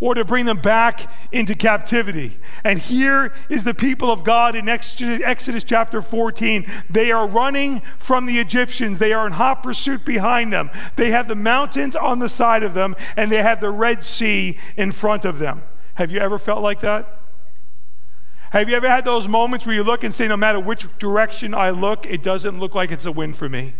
or 0.00 0.14
to 0.14 0.24
bring 0.24 0.46
them 0.46 0.58
back 0.58 1.10
into 1.32 1.56
captivity. 1.56 2.38
And 2.62 2.78
here 2.78 3.32
is 3.50 3.64
the 3.64 3.74
people 3.74 4.12
of 4.12 4.22
God 4.22 4.54
in 4.54 4.68
Exodus 4.68 5.64
chapter 5.64 6.00
14. 6.00 6.66
They 6.88 7.10
are 7.10 7.26
running 7.26 7.82
from 7.98 8.26
the 8.26 8.38
Egyptians, 8.38 9.00
they 9.00 9.12
are 9.12 9.26
in 9.26 9.32
hot 9.32 9.64
pursuit 9.64 10.04
behind 10.04 10.52
them. 10.52 10.70
They 10.94 11.10
have 11.10 11.26
the 11.26 11.34
mountains 11.34 11.96
on 11.96 12.20
the 12.20 12.28
side 12.28 12.62
of 12.62 12.74
them, 12.74 12.94
and 13.16 13.32
they 13.32 13.42
have 13.42 13.60
the 13.60 13.70
Red 13.70 14.04
Sea 14.04 14.56
in 14.76 14.92
front 14.92 15.24
of 15.24 15.40
them. 15.40 15.62
Have 15.94 16.12
you 16.12 16.20
ever 16.20 16.38
felt 16.38 16.62
like 16.62 16.78
that? 16.80 17.20
Have 18.50 18.68
you 18.68 18.76
ever 18.76 18.88
had 18.88 19.04
those 19.04 19.26
moments 19.26 19.66
where 19.66 19.74
you 19.74 19.82
look 19.82 20.04
and 20.04 20.14
say, 20.14 20.28
no 20.28 20.36
matter 20.36 20.60
which 20.60 20.86
direction 20.98 21.54
I 21.54 21.70
look, 21.70 22.06
it 22.06 22.22
doesn't 22.22 22.60
look 22.60 22.74
like 22.74 22.92
it's 22.92 23.04
a 23.04 23.12
win 23.12 23.32
for 23.32 23.48
me? 23.48 23.74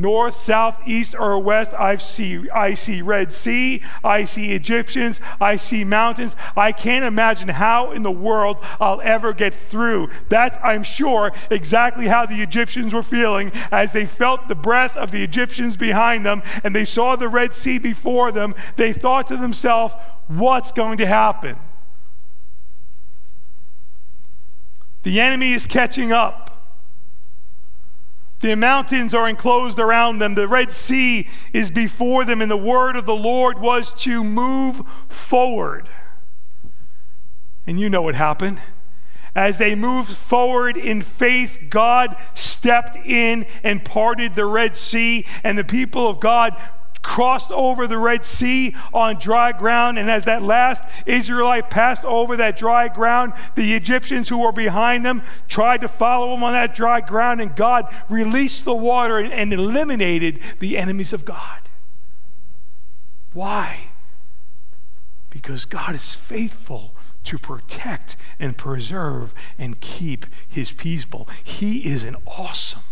North, 0.00 0.34
south, 0.36 0.80
east, 0.86 1.14
or 1.14 1.38
west, 1.38 1.74
I 1.74 1.96
see, 1.96 2.48
I 2.48 2.72
see 2.72 3.02
Red 3.02 3.34
Sea, 3.34 3.82
I 4.02 4.24
see 4.24 4.52
Egyptians, 4.52 5.20
I 5.38 5.56
see 5.56 5.84
mountains. 5.84 6.34
I 6.56 6.72
can't 6.72 7.04
imagine 7.04 7.48
how 7.48 7.92
in 7.92 8.02
the 8.02 8.10
world 8.10 8.56
I'll 8.80 9.02
ever 9.02 9.34
get 9.34 9.52
through. 9.52 10.08
That's, 10.30 10.56
I'm 10.64 10.84
sure, 10.84 11.32
exactly 11.50 12.06
how 12.06 12.24
the 12.24 12.40
Egyptians 12.40 12.94
were 12.94 13.02
feeling 13.02 13.52
as 13.70 13.92
they 13.92 14.06
felt 14.06 14.48
the 14.48 14.54
breath 14.54 14.96
of 14.96 15.10
the 15.10 15.22
Egyptians 15.22 15.76
behind 15.76 16.24
them 16.24 16.42
and 16.64 16.74
they 16.74 16.86
saw 16.86 17.14
the 17.14 17.28
Red 17.28 17.52
Sea 17.52 17.76
before 17.76 18.32
them. 18.32 18.54
They 18.76 18.94
thought 18.94 19.26
to 19.26 19.36
themselves, 19.36 19.92
what's 20.28 20.72
going 20.72 20.96
to 20.96 21.06
happen? 21.06 21.58
The 25.02 25.20
enemy 25.20 25.52
is 25.52 25.66
catching 25.66 26.10
up. 26.10 26.49
The 28.40 28.56
mountains 28.56 29.12
are 29.12 29.28
enclosed 29.28 29.78
around 29.78 30.18
them. 30.18 30.34
The 30.34 30.48
Red 30.48 30.72
Sea 30.72 31.28
is 31.52 31.70
before 31.70 32.24
them, 32.24 32.40
and 32.40 32.50
the 32.50 32.56
word 32.56 32.96
of 32.96 33.04
the 33.04 33.14
Lord 33.14 33.58
was 33.58 33.92
to 34.02 34.24
move 34.24 34.82
forward. 35.08 35.88
And 37.66 37.78
you 37.78 37.90
know 37.90 38.02
what 38.02 38.14
happened. 38.14 38.60
As 39.34 39.58
they 39.58 39.74
moved 39.74 40.10
forward 40.10 40.76
in 40.76 41.02
faith, 41.02 41.58
God 41.68 42.16
stepped 42.34 42.96
in 42.96 43.46
and 43.62 43.84
parted 43.84 44.34
the 44.34 44.46
Red 44.46 44.76
Sea, 44.76 45.26
and 45.44 45.56
the 45.56 45.64
people 45.64 46.08
of 46.08 46.18
God 46.18 46.56
crossed 47.02 47.50
over 47.50 47.86
the 47.86 47.98
Red 47.98 48.24
Sea 48.24 48.74
on 48.92 49.18
dry 49.18 49.52
ground. 49.52 49.98
And 49.98 50.10
as 50.10 50.24
that 50.24 50.42
last 50.42 50.82
Israelite 51.06 51.70
passed 51.70 52.04
over 52.04 52.36
that 52.36 52.56
dry 52.56 52.88
ground, 52.88 53.32
the 53.54 53.74
Egyptians 53.74 54.28
who 54.28 54.38
were 54.38 54.52
behind 54.52 55.04
them 55.04 55.22
tried 55.48 55.80
to 55.80 55.88
follow 55.88 56.34
him 56.34 56.42
on 56.42 56.52
that 56.52 56.74
dry 56.74 57.00
ground, 57.00 57.40
and 57.40 57.54
God 57.56 57.92
released 58.08 58.64
the 58.64 58.74
water 58.74 59.18
and, 59.18 59.32
and 59.32 59.52
eliminated 59.52 60.40
the 60.58 60.76
enemies 60.76 61.12
of 61.12 61.24
God. 61.24 61.60
Why? 63.32 63.90
Because 65.30 65.64
God 65.64 65.94
is 65.94 66.14
faithful 66.14 66.94
to 67.24 67.38
protect 67.38 68.16
and 68.38 68.56
preserve 68.56 69.34
and 69.58 69.80
keep 69.80 70.26
his 70.48 70.72
people. 70.72 71.28
He 71.44 71.86
is 71.86 72.02
an 72.02 72.16
awesome, 72.26 72.82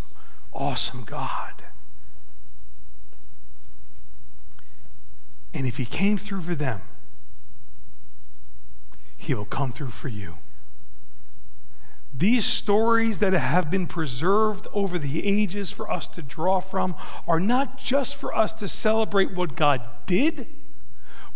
awesome 0.53 1.03
God. 1.05 1.58
And 5.59 5.67
if 5.67 5.77
he 5.77 5.85
came 5.85 6.17
through 6.17 6.43
for 6.43 6.55
them, 6.55 6.83
he 9.17 9.35
will 9.35 9.45
come 9.45 9.73
through 9.73 9.89
for 9.89 10.07
you. 10.07 10.39
These 12.15 12.45
stories 12.45 13.19
that 13.19 13.33
have 13.33 13.69
been 13.69 13.89
preserved 13.89 14.69
over 14.73 15.01
the 15.01 15.27
ages 15.27 15.73
for 15.73 15.91
us 15.91 16.07
to 16.09 16.23
draw 16.23 16.61
from 16.61 16.95
are 17.27 17.41
not 17.41 17.77
just 17.77 18.15
for 18.15 18.33
us 18.33 18.55
to 18.55 18.69
celebrate 18.69 19.35
what 19.35 19.57
God 19.57 19.83
did, 20.07 20.47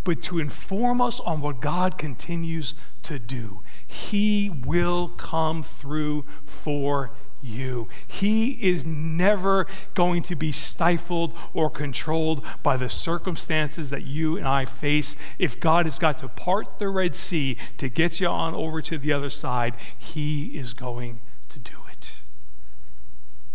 but 0.05 0.23
to 0.23 0.39
inform 0.39 1.01
us 1.01 1.19
on 1.19 1.41
what 1.41 1.61
God 1.61 1.99
continues 1.99 2.77
to 3.03 3.19
do. 3.19 3.63
He 3.85 4.49
will 4.49 5.09
come 5.09 5.65
through 5.65 6.27
for 6.45 7.11
you. 7.43 7.89
He 8.07 8.53
is 8.53 8.87
never 8.87 9.67
going 9.95 10.23
to 10.25 10.37
be 10.37 10.53
stifled 10.53 11.35
or 11.53 11.69
controlled 11.69 12.45
by 12.63 12.77
the 12.77 12.89
circumstances 12.89 13.91
that 13.91 14.05
you 14.05 14.37
and 14.37 14.47
I 14.47 14.65
face. 14.65 15.17
If 15.39 15.61
God 15.61 15.87
has 15.87 15.99
got 15.99 16.19
to 16.19 16.29
part 16.29 16.79
the 16.79 16.89
Red 16.89 17.15
Sea 17.15 17.57
to 17.79 17.89
get 17.89 18.21
you 18.21 18.29
on 18.29 18.55
over 18.55 18.81
to 18.83 18.99
the 18.99 19.13
other 19.13 19.31
side, 19.31 19.75
He 19.99 20.57
is 20.57 20.75
going 20.75 21.21
to 21.49 21.59
do 21.59 21.77
it. 21.91 22.13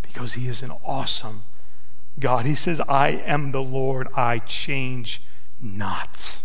Because 0.02 0.34
He 0.34 0.48
is 0.48 0.62
an 0.62 0.72
awesome 0.84 1.44
God. 2.18 2.46
He 2.46 2.54
says, 2.54 2.80
I 2.88 3.08
am 3.08 3.52
the 3.52 3.62
Lord, 3.62 4.08
I 4.14 4.38
change 4.38 5.22
not. 5.60 6.42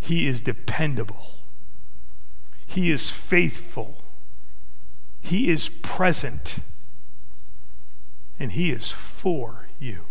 He 0.00 0.26
is 0.26 0.40
dependable. 0.40 1.34
He 2.66 2.90
is 2.90 3.10
faithful. 3.10 3.97
He 5.20 5.48
is 5.48 5.68
present 5.68 6.58
and 8.38 8.52
He 8.52 8.70
is 8.70 8.90
for 8.90 9.68
you. 9.78 10.04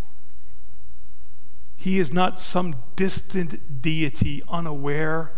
He 1.76 2.00
is 2.00 2.12
not 2.12 2.40
some 2.40 2.76
distant 2.96 3.82
deity 3.82 4.44
unaware 4.50 5.32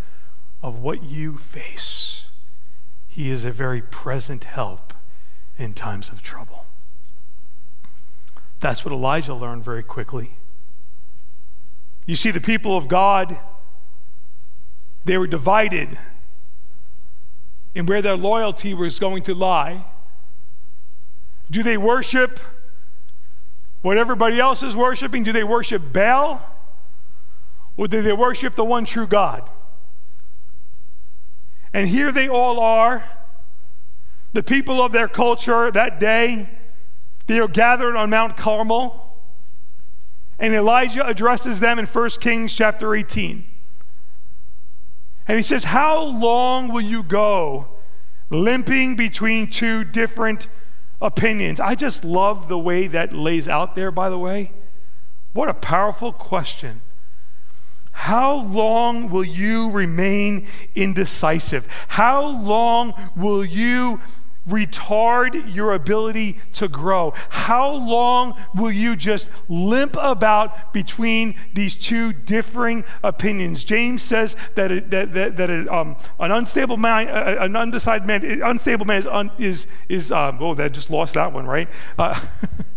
of 0.64 0.80
what 0.80 1.04
you 1.04 1.38
face. 1.38 2.30
He 3.08 3.30
is 3.30 3.46
a 3.46 3.52
very 3.52 3.82
present 3.82 4.46
help 4.46 4.94
in 5.58 5.74
times 5.74 6.10
of 6.10 6.22
trouble. 6.22 6.66
That's 8.60 8.84
what 8.84 8.94
Elijah 8.94 9.34
learned 9.34 9.64
very 9.64 9.84
quickly. 9.84 10.38
You 12.06 12.16
see, 12.16 12.32
the 12.32 12.42
people 12.42 12.76
of 12.76 12.88
God, 12.88 13.38
they 15.06 15.18
were 15.18 15.28
divided 15.28 15.98
and 17.76 17.88
where 17.88 18.02
their 18.02 18.18
loyalty 18.18 18.74
was 18.74 19.00
going 19.00 19.24
to 19.24 19.34
lie. 19.34 19.86
Do 21.52 21.64
they 21.64 21.78
worship 21.78 22.40
what 23.82 23.98
everybody 23.98 24.40
else 24.40 24.62
is 24.62 24.76
worshiping? 24.76 25.24
Do 25.24 25.32
they 25.32 25.44
worship 25.44 25.94
Baal? 25.94 26.42
Or 27.78 27.88
do 27.88 28.02
they 28.02 28.14
worship 28.14 28.56
the 28.56 28.66
one 28.66 28.86
true 28.86 29.08
God? 29.08 29.50
And 31.74 31.88
here 31.88 32.12
they 32.12 32.28
all 32.28 32.60
are, 32.60 33.10
the 34.34 34.44
people 34.44 34.82
of 34.82 34.92
their 34.92 35.08
culture 35.08 35.72
that 35.72 36.00
day. 36.00 36.50
They 37.28 37.40
are 37.40 37.48
gathered 37.48 37.96
on 37.96 38.10
Mount 38.10 38.36
Carmel. 38.36 39.06
And 40.40 40.54
Elijah 40.54 41.06
addresses 41.06 41.60
them 41.60 41.80
in 41.80 41.86
1 41.86 42.10
Kings 42.22 42.54
chapter 42.54 42.96
18. 42.96 43.46
And 45.30 45.38
he 45.38 45.44
says, 45.44 45.66
How 45.66 46.04
long 46.04 46.70
will 46.70 46.82
you 46.82 47.04
go 47.04 47.68
limping 48.32 48.96
between 48.96 49.48
two 49.48 49.84
different 49.84 50.48
opinions? 51.00 51.60
I 51.60 51.76
just 51.76 52.04
love 52.04 52.50
the 52.50 52.58
way 52.58 52.88
that 52.88 53.14
lays 53.14 53.48
out 53.48 53.76
there, 53.76 53.92
by 53.92 54.10
the 54.10 54.18
way. 54.18 54.52
What 55.34 55.48
a 55.48 55.54
powerful 55.54 56.12
question. 56.12 56.82
How 57.92 58.38
long 58.38 59.12
will 59.12 59.24
you 59.24 59.70
remain 59.70 60.48
indecisive? 60.74 61.68
How 61.90 62.26
long 62.26 62.96
will 63.16 63.46
you 63.46 64.02
retard 64.50 65.54
your 65.54 65.74
ability 65.74 66.40
to 66.54 66.68
grow? 66.68 67.14
How 67.30 67.72
long 67.72 68.40
will 68.56 68.72
you 68.72 68.96
just 68.96 69.30
limp 69.48 69.96
about 70.00 70.74
between 70.74 71.36
these 71.54 71.76
two 71.76 72.14
differing 72.14 72.84
opinions? 73.04 73.64
James 73.64 74.02
says 74.02 74.36
that, 74.56 74.72
it, 74.72 74.90
that, 74.92 75.14
that, 75.14 75.38
that 75.38 75.50
it, 75.50 75.70
um, 75.70 75.96
an 76.20 76.32
unstable 76.32 76.78
man, 76.78 77.08
uh, 77.08 77.38
an 77.40 77.56
undecided 77.56 78.08
man, 78.08 78.24
unstable 78.42 78.86
man 78.86 79.02
is, 79.02 79.08
un, 79.08 79.32
is, 79.38 79.68
is 79.88 80.12
um, 80.12 80.38
oh, 80.42 80.54
that 80.56 80.72
just 80.72 80.90
lost 80.90 81.14
that 81.14 81.34
one, 81.34 81.46
right? 81.46 81.70
Uh, 81.98 82.20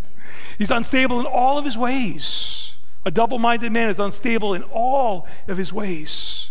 he's 0.57 0.71
unstable 0.71 1.19
in 1.19 1.25
all 1.25 1.57
of 1.57 1.65
his 1.65 1.77
ways. 1.77 2.75
A 3.05 3.11
double 3.11 3.39
minded 3.39 3.71
man 3.71 3.89
is 3.89 3.99
unstable 3.99 4.53
in 4.53 4.63
all 4.63 5.27
of 5.47 5.57
his 5.57 5.73
ways. 5.73 6.42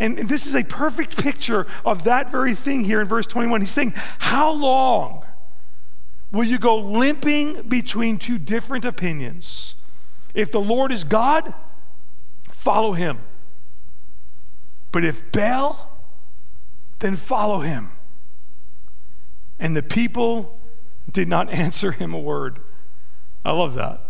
And 0.00 0.30
this 0.30 0.46
is 0.46 0.56
a 0.56 0.64
perfect 0.64 1.18
picture 1.18 1.66
of 1.84 2.04
that 2.04 2.30
very 2.30 2.54
thing 2.54 2.84
here 2.84 3.02
in 3.02 3.06
verse 3.06 3.26
21. 3.26 3.60
He's 3.60 3.70
saying, 3.70 3.92
How 4.18 4.50
long 4.50 5.26
will 6.32 6.44
you 6.44 6.58
go 6.58 6.78
limping 6.78 7.68
between 7.68 8.16
two 8.16 8.38
different 8.38 8.86
opinions? 8.86 9.74
If 10.32 10.50
the 10.50 10.60
Lord 10.60 10.90
is 10.90 11.04
God, 11.04 11.54
follow 12.50 12.92
him. 12.92 13.18
But 14.90 15.04
if 15.04 15.30
Baal, 15.32 16.00
then 17.00 17.14
follow 17.14 17.58
him. 17.58 17.90
And 19.58 19.76
the 19.76 19.82
people 19.82 20.58
did 21.12 21.28
not 21.28 21.50
answer 21.52 21.92
him 21.92 22.14
a 22.14 22.18
word. 22.18 22.60
I 23.44 23.52
love 23.52 23.74
that. 23.74 24.00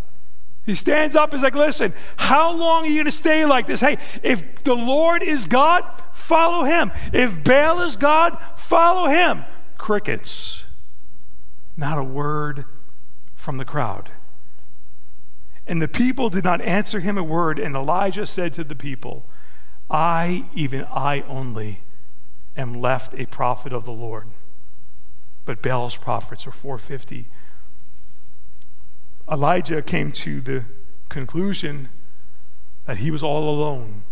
He 0.66 0.74
stands 0.74 1.16
up, 1.16 1.32
he's 1.32 1.42
like, 1.42 1.54
listen, 1.54 1.94
how 2.16 2.52
long 2.52 2.84
are 2.84 2.88
you 2.88 2.96
going 2.96 3.06
to 3.06 3.12
stay 3.12 3.46
like 3.46 3.66
this? 3.66 3.80
Hey, 3.80 3.98
if 4.22 4.62
the 4.62 4.74
Lord 4.74 5.22
is 5.22 5.46
God, 5.46 5.84
follow 6.12 6.64
him. 6.64 6.92
If 7.12 7.42
Baal 7.42 7.80
is 7.82 7.96
God, 7.96 8.38
follow 8.56 9.08
him. 9.08 9.44
Crickets. 9.78 10.64
Not 11.76 11.98
a 11.98 12.04
word 12.04 12.66
from 13.34 13.56
the 13.56 13.64
crowd. 13.64 14.10
And 15.66 15.80
the 15.80 15.88
people 15.88 16.28
did 16.28 16.44
not 16.44 16.60
answer 16.60 17.00
him 17.00 17.16
a 17.16 17.22
word. 17.22 17.58
And 17.58 17.74
Elijah 17.74 18.26
said 18.26 18.52
to 18.54 18.64
the 18.64 18.74
people, 18.74 19.24
I, 19.88 20.46
even 20.54 20.84
I 20.84 21.22
only, 21.22 21.82
am 22.56 22.74
left 22.74 23.14
a 23.14 23.26
prophet 23.26 23.72
of 23.72 23.84
the 23.84 23.92
Lord. 23.92 24.28
But 25.44 25.62
Baal's 25.62 25.96
prophets 25.96 26.46
are 26.46 26.52
450 26.52 27.28
Elijah 29.30 29.80
came 29.80 30.10
to 30.10 30.40
the 30.40 30.64
conclusion 31.08 31.88
that 32.86 32.98
he 32.98 33.10
was 33.10 33.22
all 33.22 33.48
alone 33.48 34.02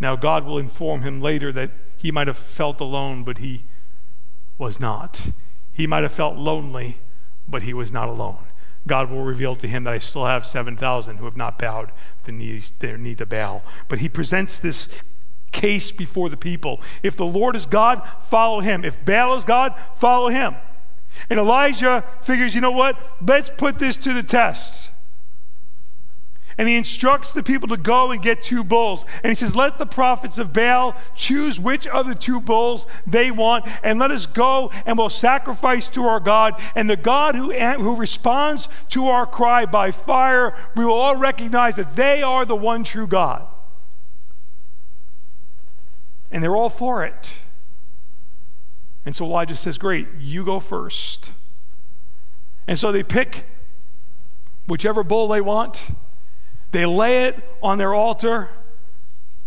Now, 0.00 0.16
God 0.16 0.44
will 0.44 0.58
inform 0.58 1.02
him 1.02 1.20
later 1.20 1.52
that 1.52 1.70
he 1.96 2.10
might 2.10 2.26
have 2.26 2.36
felt 2.36 2.80
alone, 2.80 3.24
but 3.24 3.38
he 3.38 3.64
was 4.58 4.80
not. 4.80 5.30
He 5.72 5.86
might 5.86 6.02
have 6.02 6.12
felt 6.12 6.36
lonely, 6.36 6.98
but 7.48 7.62
he 7.62 7.72
was 7.72 7.92
not 7.92 8.08
alone. 8.08 8.44
God 8.86 9.10
will 9.10 9.22
reveal 9.22 9.54
to 9.56 9.66
him 9.66 9.84
that 9.84 9.94
I 9.94 9.98
still 9.98 10.26
have 10.26 10.46
7,000 10.46 11.16
who 11.16 11.24
have 11.24 11.36
not 11.36 11.58
bowed 11.58 11.92
the 12.24 12.32
knees, 12.32 12.72
their 12.80 12.98
knee 12.98 13.14
to 13.14 13.24
Baal. 13.24 13.62
But 13.88 14.00
he 14.00 14.08
presents 14.08 14.58
this 14.58 14.88
case 15.52 15.92
before 15.92 16.28
the 16.28 16.36
people. 16.36 16.82
If 17.02 17.16
the 17.16 17.24
Lord 17.24 17.56
is 17.56 17.66
God, 17.66 18.06
follow 18.28 18.60
him. 18.60 18.84
If 18.84 19.04
Baal 19.04 19.36
is 19.36 19.44
God, 19.44 19.74
follow 19.94 20.28
him. 20.28 20.56
And 21.30 21.38
Elijah 21.38 22.04
figures, 22.22 22.54
you 22.54 22.60
know 22.60 22.70
what? 22.70 23.00
Let's 23.20 23.50
put 23.50 23.78
this 23.78 23.96
to 23.98 24.12
the 24.12 24.22
test. 24.22 24.90
And 26.56 26.68
he 26.68 26.76
instructs 26.76 27.32
the 27.32 27.42
people 27.42 27.68
to 27.68 27.76
go 27.76 28.12
and 28.12 28.22
get 28.22 28.42
two 28.42 28.62
bulls. 28.62 29.04
And 29.22 29.30
he 29.30 29.34
says, 29.34 29.56
Let 29.56 29.78
the 29.78 29.86
prophets 29.86 30.38
of 30.38 30.52
Baal 30.52 30.94
choose 31.16 31.58
which 31.58 31.86
of 31.86 32.06
the 32.06 32.14
two 32.14 32.40
bulls 32.40 32.86
they 33.06 33.30
want, 33.30 33.66
and 33.82 33.98
let 33.98 34.10
us 34.10 34.26
go 34.26 34.70
and 34.86 34.96
we'll 34.96 35.10
sacrifice 35.10 35.88
to 35.90 36.04
our 36.04 36.20
God. 36.20 36.60
And 36.76 36.88
the 36.88 36.96
God 36.96 37.34
who, 37.34 37.52
who 37.52 37.96
responds 37.96 38.68
to 38.90 39.08
our 39.08 39.26
cry 39.26 39.66
by 39.66 39.90
fire, 39.90 40.54
we 40.76 40.84
will 40.84 40.94
all 40.94 41.16
recognize 41.16 41.76
that 41.76 41.96
they 41.96 42.22
are 42.22 42.44
the 42.44 42.56
one 42.56 42.84
true 42.84 43.08
God. 43.08 43.46
And 46.30 46.42
they're 46.42 46.56
all 46.56 46.70
for 46.70 47.04
it. 47.04 47.32
And 49.04 49.14
so 49.14 49.24
Elijah 49.24 49.56
says, 49.56 49.78
Great, 49.78 50.08
you 50.18 50.44
go 50.44 50.60
first. 50.60 51.32
And 52.66 52.78
so 52.78 52.92
they 52.92 53.02
pick 53.02 53.46
whichever 54.66 55.04
bull 55.04 55.28
they 55.28 55.40
want 55.40 55.90
they 56.74 56.86
lay 56.86 57.26
it 57.26 57.36
on 57.62 57.78
their 57.78 57.94
altar. 57.94 58.50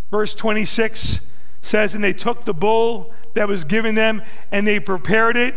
Verse 0.09 0.33
26 0.33 1.19
says, 1.61 1.93
And 1.93 2.01
they 2.01 2.13
took 2.13 2.45
the 2.45 2.53
bull 2.53 3.13
that 3.33 3.49
was 3.49 3.65
given 3.65 3.95
them 3.95 4.21
and 4.49 4.65
they 4.65 4.79
prepared 4.79 5.35
it, 5.35 5.53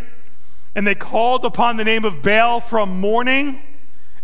and 0.74 0.84
they 0.84 0.96
called 0.96 1.44
upon 1.44 1.76
the 1.76 1.84
name 1.84 2.04
of 2.04 2.22
Baal 2.22 2.58
from 2.58 2.98
morning 2.98 3.62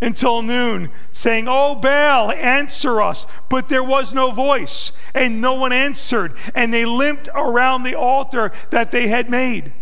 until 0.00 0.42
noon, 0.42 0.90
saying, 1.12 1.46
Oh, 1.48 1.74
Baal, 1.74 2.30
answer 2.32 3.00
us. 3.00 3.26
But 3.48 3.68
there 3.68 3.84
was 3.84 4.12
no 4.12 4.30
voice, 4.30 4.92
and 5.14 5.40
no 5.40 5.54
one 5.54 5.72
answered. 5.72 6.36
And 6.54 6.72
they 6.72 6.84
limped 6.84 7.28
around 7.34 7.82
the 7.82 7.94
altar 7.94 8.52
that 8.70 8.90
they 8.90 9.08
had 9.08 9.30
made. 9.30 9.72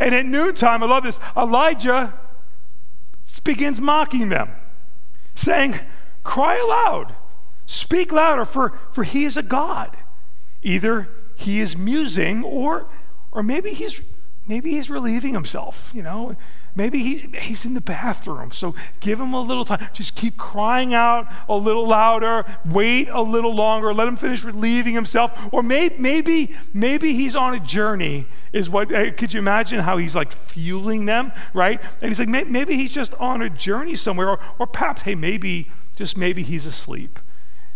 And 0.00 0.14
at 0.14 0.26
noontime, 0.26 0.82
I 0.82 0.86
love 0.86 1.04
this, 1.04 1.18
Elijah 1.36 2.14
begins 3.44 3.80
mocking 3.80 4.28
them, 4.28 4.50
saying, 5.34 5.78
Cry 6.24 6.58
aloud. 6.58 7.14
Speak 7.66 8.12
louder, 8.12 8.44
for, 8.44 8.78
for 8.90 9.04
he 9.04 9.24
is 9.24 9.36
a 9.36 9.42
God. 9.42 9.96
Either 10.62 11.08
he 11.36 11.60
is 11.60 11.76
musing 11.76 12.42
or, 12.42 12.86
or 13.30 13.42
maybe, 13.42 13.70
he's, 13.70 14.00
maybe 14.48 14.70
he's 14.70 14.90
relieving 14.90 15.34
himself, 15.34 15.92
you 15.94 16.02
know. 16.02 16.34
Maybe 16.74 16.98
he, 17.00 17.38
he's 17.38 17.64
in 17.64 17.74
the 17.74 17.80
bathroom. 17.80 18.52
So 18.52 18.74
give 19.00 19.20
him 19.20 19.32
a 19.32 19.42
little 19.42 19.64
time. 19.64 19.88
Just 19.92 20.14
keep 20.14 20.36
crying 20.36 20.94
out 20.94 21.30
a 21.48 21.56
little 21.56 21.86
louder. 21.86 22.44
Wait 22.64 23.08
a 23.08 23.20
little 23.20 23.54
longer. 23.54 23.92
Let 23.92 24.06
him 24.06 24.16
finish 24.16 24.44
relieving 24.44 24.94
himself. 24.94 25.32
Or 25.52 25.62
may, 25.62 25.90
maybe, 25.98 26.56
maybe 26.72 27.12
he's 27.14 27.34
on 27.34 27.54
a 27.54 27.60
journey. 27.60 28.26
Is 28.52 28.70
what 28.70 28.88
could 28.88 29.34
you 29.34 29.38
imagine 29.38 29.80
how 29.80 29.98
he's 29.98 30.14
like 30.16 30.32
fueling 30.32 31.04
them, 31.04 31.32
right? 31.52 31.82
And 32.00 32.08
he's 32.08 32.18
like, 32.18 32.28
maybe 32.28 32.76
he's 32.76 32.92
just 32.92 33.12
on 33.14 33.42
a 33.42 33.50
journey 33.50 33.94
somewhere, 33.94 34.30
or, 34.30 34.40
or 34.58 34.66
perhaps, 34.66 35.02
hey, 35.02 35.14
maybe 35.14 35.70
just 35.96 36.16
maybe 36.16 36.42
he's 36.42 36.64
asleep. 36.64 37.18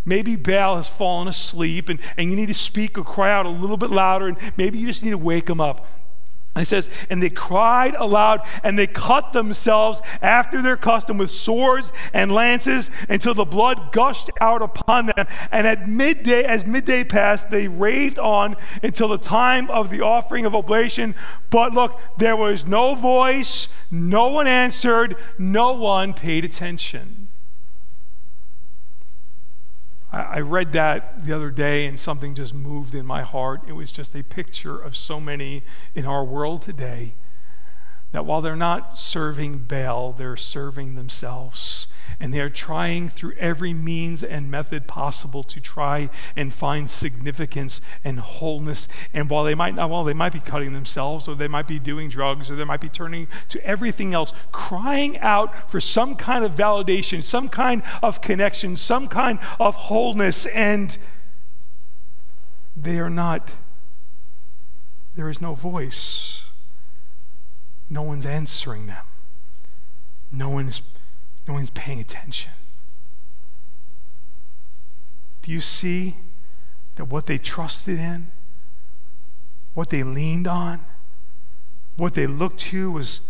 Maybe 0.05 0.35
Baal 0.37 0.77
has 0.77 0.89
fallen 0.89 1.29
asleep 1.29 1.89
and, 1.89 2.01
and 2.17 2.31
you 2.31 2.37
need 2.37 2.47
to 2.47 2.55
speak 2.55 2.97
or 2.97 3.05
cry 3.05 3.31
out 3.31 3.47
a 3.47 3.51
little 3.51 3.77
bit 3.77 3.91
louder, 3.91 4.29
and 4.29 4.39
maybe 4.57 4.79
you 4.79 4.87
just 4.87 5.03
need 5.03 5.11
to 5.11 5.19
wake 5.19 5.51
him 5.51 5.61
up. 5.61 5.87
And 6.55 6.63
it 6.63 6.67
says, 6.67 6.91
and 7.09 7.23
they 7.23 7.31
cried 7.31 7.95
aloud 7.95 8.47
and 8.63 8.79
they 8.79 8.87
cut 8.87 9.33
themselves 9.33 10.03
after 10.21 10.61
their 10.61 10.77
custom 10.77 11.17
with 11.17 11.31
swords 11.31 11.93
and 12.13 12.31
lances 12.31 12.91
until 13.09 13.33
the 13.33 13.47
blood 13.47 13.91
gushed 13.91 14.31
out 14.39 14.61
upon 14.61 15.07
them. 15.07 15.27
And 15.51 15.67
at 15.67 15.89
midday, 15.89 16.45
as 16.45 16.67
midday 16.67 17.05
passed, 17.05 17.49
they 17.49 17.69
raved 17.69 18.19
on 18.19 18.57
until 18.83 19.09
the 19.09 19.17
time 19.17 19.71
of 19.71 19.89
the 19.89 20.03
offering 20.03 20.45
of 20.45 20.55
oblation. 20.55 21.15
But 21.49 21.73
look, 21.73 21.99
there 22.19 22.37
was 22.37 22.67
no 22.67 22.97
voice, 22.97 23.69
no 23.91 24.29
one 24.29 24.47
answered, 24.47 25.17
no 25.39 25.73
one 25.73 26.13
paid 26.13 26.45
attention. 26.45 27.22
I, 30.13 30.41
read 30.41 30.73
that 30.73 31.25
the 31.25 31.33
other 31.35 31.51
day 31.51 31.87
and 31.87 31.99
something 31.99 32.35
just 32.35 32.53
moved 32.53 32.95
in 32.95 33.07
my 33.07 33.23
heart. 33.23 33.63
It 33.67 33.73
was 33.73 33.91
just 33.91 34.15
a 34.15 34.23
picture 34.23 34.79
of 34.79 34.95
so 34.95 35.19
many 35.19 35.63
in 35.95 36.05
our 36.05 36.23
world 36.23 36.61
today 36.61 37.15
that 38.13 38.27
while 38.27 38.43
they're 38.43 38.55
not 38.55 38.99
serving 38.99 39.61
Baal, 39.61 40.13
they're 40.13 40.37
serving 40.37 40.97
themselves. 40.97 41.87
And 42.21 42.33
they 42.33 42.41
are 42.41 42.51
trying 42.51 43.09
through 43.09 43.35
every 43.39 43.75
means 43.75 44.23
and 44.23 44.51
method 44.51 44.87
possible 44.87 45.43
to 45.45 45.61
try 45.61 46.11
and 46.37 46.53
find 46.53 46.89
significance 46.89 47.81
and 48.05 48.21
wholeness. 48.21 48.89
And 49.13 49.29
while 49.31 49.45
they 49.45 49.55
might 49.55 49.75
not, 49.75 49.91
well, 49.91 50.05
they 50.05 50.15
might 50.15 50.33
be 50.33 50.41
cutting 50.41 50.73
themselves, 50.73 51.29
or 51.29 51.35
they 51.35 51.49
might 51.49 51.67
be 51.67 51.79
doing 51.79 52.09
drugs, 52.09 52.51
or 52.51 52.57
they 52.57 52.65
might 52.65 52.81
be 52.81 52.89
turning 52.89 53.29
to 53.49 53.65
everything 53.65 54.15
else, 54.15 54.33
crying 54.51 55.19
out 55.19 55.71
for 55.71 55.81
some 55.81 56.17
kind 56.17 56.45
of 56.45 56.53
validation, 56.53 57.23
some 57.23 57.49
kind 57.49 57.83
of 58.03 58.21
connection, 58.21 58.77
some 58.77 59.09
kind 59.09 59.39
of 59.59 59.75
wholeness. 59.75 60.47
And 60.47 60.97
they 62.77 62.99
are 62.99 63.11
not, 63.11 63.53
there 65.15 65.29
is 65.29 65.41
no 65.41 65.55
voice 65.55 66.43
no 67.93 68.01
one's 68.01 68.25
answering 68.25 68.87
them. 68.87 69.05
No 70.33 70.49
one's, 70.49 70.81
no 71.47 71.55
one's 71.55 71.71
paying 71.71 72.01
attention. 72.01 72.53
Do 75.43 75.51
you 75.51 75.61
see 75.61 76.17
that 76.95 77.07
what 77.07 77.27
they 77.27 77.39
trusted 77.39 77.99
in, 77.99 78.29
what 79.75 79.91
they 79.91 80.03
leaned 80.03 80.47
on, 80.47 80.85
what 81.97 82.15
they 82.15 82.27
looked 82.27 82.61
to 82.61 82.91
was, 82.91 83.21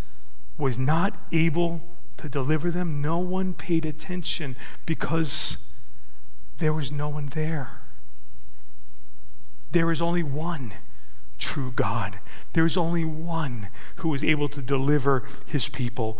was 0.58 0.78
not 0.78 1.14
able 1.32 1.82
to 2.18 2.28
deliver 2.28 2.70
them? 2.70 3.00
No 3.00 3.18
one 3.18 3.54
paid 3.54 3.86
attention 3.86 4.56
because 4.84 5.56
there 6.58 6.72
was 6.72 6.92
no 6.92 7.08
one 7.08 7.26
there. 7.26 7.80
There 9.72 9.90
is 9.90 10.02
only 10.02 10.22
one 10.22 10.74
true 11.38 11.72
God. 11.74 12.20
There 12.52 12.66
is 12.66 12.76
only 12.76 13.04
one 13.04 13.68
who 13.96 14.12
is 14.14 14.22
able 14.22 14.48
to 14.50 14.62
deliver 14.62 15.24
his 15.46 15.68
people. 15.68 16.18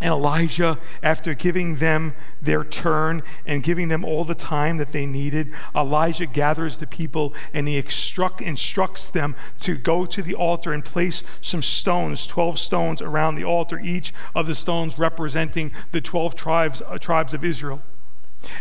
And 0.00 0.12
Elijah, 0.12 0.78
after 1.02 1.34
giving 1.34 1.76
them 1.76 2.14
their 2.40 2.62
turn 2.62 3.22
and 3.44 3.64
giving 3.64 3.88
them 3.88 4.04
all 4.04 4.24
the 4.24 4.34
time 4.34 4.76
that 4.76 4.92
they 4.92 5.06
needed, 5.06 5.52
Elijah 5.74 6.26
gathers 6.26 6.76
the 6.76 6.86
people 6.86 7.34
and 7.52 7.66
he 7.66 7.78
instruct, 7.78 8.40
instructs 8.40 9.10
them 9.10 9.34
to 9.60 9.76
go 9.76 10.06
to 10.06 10.22
the 10.22 10.34
altar 10.34 10.72
and 10.72 10.84
place 10.84 11.24
some 11.40 11.62
stones, 11.62 12.28
12 12.28 12.60
stones 12.60 13.02
around 13.02 13.34
the 13.34 13.44
altar, 13.44 13.80
each 13.80 14.14
of 14.36 14.46
the 14.46 14.54
stones 14.54 14.98
representing 14.98 15.72
the 15.90 16.00
12 16.00 16.36
tribes, 16.36 16.80
uh, 16.86 16.96
tribes 16.98 17.34
of 17.34 17.44
Israel. 17.44 17.82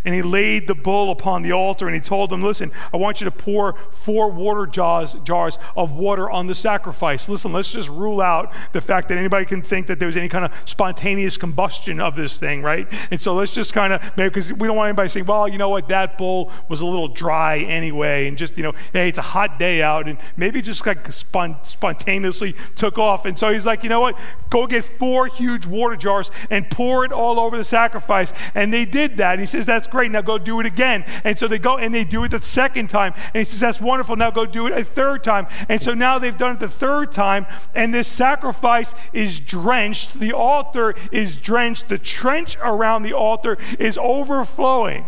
And 0.04 0.16
he 0.16 0.22
laid 0.22 0.68
the 0.68 0.76
bull 0.76 1.12
upon 1.12 1.44
the 1.44 1.52
altar 1.52 1.88
and 1.88 1.96
he 1.96 2.02
told 2.02 2.30
them, 2.30 2.42
Listen, 2.42 2.72
I 2.94 2.98
want 2.98 3.22
you 3.22 3.26
to 3.26 3.32
pour 3.32 3.76
four 3.92 4.32
water 4.32 4.66
jars, 4.66 5.16
jars 5.24 5.60
of 5.76 5.94
water 5.94 6.30
on 6.30 6.48
the 6.48 6.56
sacrifice. 6.56 7.30
Listen, 7.30 7.54
let's 7.54 7.72
just 7.72 7.90
rule 7.90 8.22
out 8.22 8.54
the 8.74 8.82
fact 8.82 9.08
that 9.10 9.18
anybody 9.18 9.46
can 9.46 9.62
think 9.62 9.88
that 9.88 10.00
there's 10.00 10.18
any 10.18 10.30
kind 10.30 10.46
of 10.46 10.54
spontaneous 10.66 11.38
combustion 11.38 12.00
of 12.00 12.16
this 12.16 12.40
thing, 12.40 12.62
right? 12.62 12.88
And 13.12 13.22
so 13.22 13.36
let's 13.36 13.52
just 13.52 13.74
kind 13.74 13.94
of, 13.94 14.16
because 14.16 14.52
we 14.52 14.68
don't 14.68 14.78
want 14.78 14.90
anybody 14.90 15.10
saying, 15.10 15.26
Well, 15.26 15.48
you 15.48 15.58
know 15.58 15.70
what, 15.70 15.88
that 15.90 16.18
bull 16.18 16.52
was 16.70 16.82
a 16.82 16.86
little 16.86 17.08
dry 17.08 17.60
anyway, 17.60 18.28
and 18.28 18.38
just, 18.38 18.58
you 18.58 18.63
know, 18.63 18.74
hey, 18.94 19.10
it's 19.10 19.20
a 19.20 19.24
hot 19.24 19.60
day 19.60 19.82
out, 19.82 20.08
and 20.08 20.18
maybe 20.36 20.62
just 20.62 20.86
like 20.86 21.12
spontaneously 21.12 22.56
took 22.76 22.98
off. 22.98 23.26
And 23.26 23.38
so 23.38 23.54
he's 23.54 23.66
like, 23.66 23.84
You 23.84 23.90
know 23.90 24.02
what, 24.02 24.18
go 24.50 24.66
get 24.66 24.84
four 24.84 25.28
huge 25.28 25.66
water 25.66 25.96
jars 25.96 26.32
and 26.50 26.70
pour 26.70 27.06
it 27.06 27.12
all 27.12 27.40
over 27.40 27.58
the 27.58 27.63
sacrifice. 27.63 28.34
And 28.56 28.74
they 28.74 28.86
did 28.86 29.18
that. 29.18 29.40
He 29.40 29.46
says, 29.46 29.67
that's 29.68 29.86
great. 29.88 30.12
Now 30.12 30.22
go 30.22 30.40
do 30.40 30.60
it 30.60 30.66
again. 30.66 31.04
And 31.24 31.38
so 31.38 31.48
they 31.48 31.60
go 31.60 31.78
and 31.78 31.94
they 31.94 32.04
do 32.04 32.24
it 32.24 32.32
the 32.32 32.42
second 32.42 32.90
time. 32.90 33.14
And 33.16 33.36
he 33.36 33.44
says, 33.44 33.60
That's 33.60 33.80
wonderful. 33.80 34.16
Now 34.16 34.32
go 34.32 34.46
do 34.46 34.66
it 34.66 34.74
a 34.74 34.84
third 34.84 35.24
time. 35.24 35.48
And 35.70 35.82
so 35.82 35.94
now 35.94 36.18
they've 36.18 36.38
done 36.38 36.54
it 36.56 36.60
the 36.60 36.68
third 36.68 37.12
time, 37.12 37.46
and 37.76 37.94
this 37.94 38.08
sacrifice 38.08 38.96
is 39.14 39.40
drenched. 39.40 40.20
The 40.20 40.34
altar 40.34 40.96
is 41.12 41.36
drenched. 41.36 41.90
The 41.90 42.00
trench 42.00 42.58
around 42.64 43.04
the 43.04 43.14
altar 43.14 43.58
is 43.78 43.98
overflowing. 44.02 45.06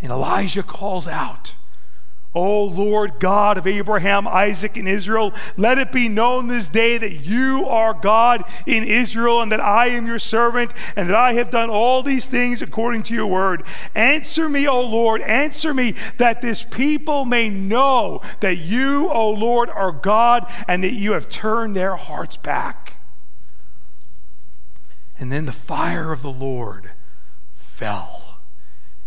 And 0.00 0.12
Elijah 0.12 0.62
calls 0.62 1.08
out, 1.08 1.54
O 2.36 2.64
Lord 2.64 3.18
God 3.18 3.56
of 3.56 3.66
Abraham, 3.66 4.28
Isaac, 4.28 4.76
and 4.76 4.86
Israel, 4.86 5.32
let 5.56 5.78
it 5.78 5.90
be 5.90 6.06
known 6.06 6.48
this 6.48 6.68
day 6.68 6.98
that 6.98 7.24
you 7.24 7.64
are 7.66 7.94
God 7.94 8.44
in 8.66 8.84
Israel, 8.84 9.40
and 9.40 9.50
that 9.50 9.60
I 9.60 9.88
am 9.88 10.06
your 10.06 10.18
servant, 10.18 10.74
and 10.96 11.08
that 11.08 11.16
I 11.16 11.32
have 11.32 11.50
done 11.50 11.70
all 11.70 12.02
these 12.02 12.26
things 12.26 12.60
according 12.60 13.04
to 13.04 13.14
your 13.14 13.26
word. 13.26 13.64
Answer 13.94 14.50
me, 14.50 14.68
O 14.68 14.82
Lord, 14.82 15.22
answer 15.22 15.72
me, 15.72 15.94
that 16.18 16.42
this 16.42 16.62
people 16.62 17.24
may 17.24 17.48
know 17.48 18.20
that 18.40 18.58
you, 18.58 19.08
O 19.08 19.30
Lord, 19.30 19.70
are 19.70 19.90
God, 19.90 20.44
and 20.68 20.84
that 20.84 20.92
you 20.92 21.12
have 21.12 21.30
turned 21.30 21.74
their 21.74 21.96
hearts 21.96 22.36
back. 22.36 23.00
And 25.18 25.32
then 25.32 25.46
the 25.46 25.52
fire 25.52 26.12
of 26.12 26.20
the 26.20 26.28
Lord 26.28 26.90
fell 27.54 28.40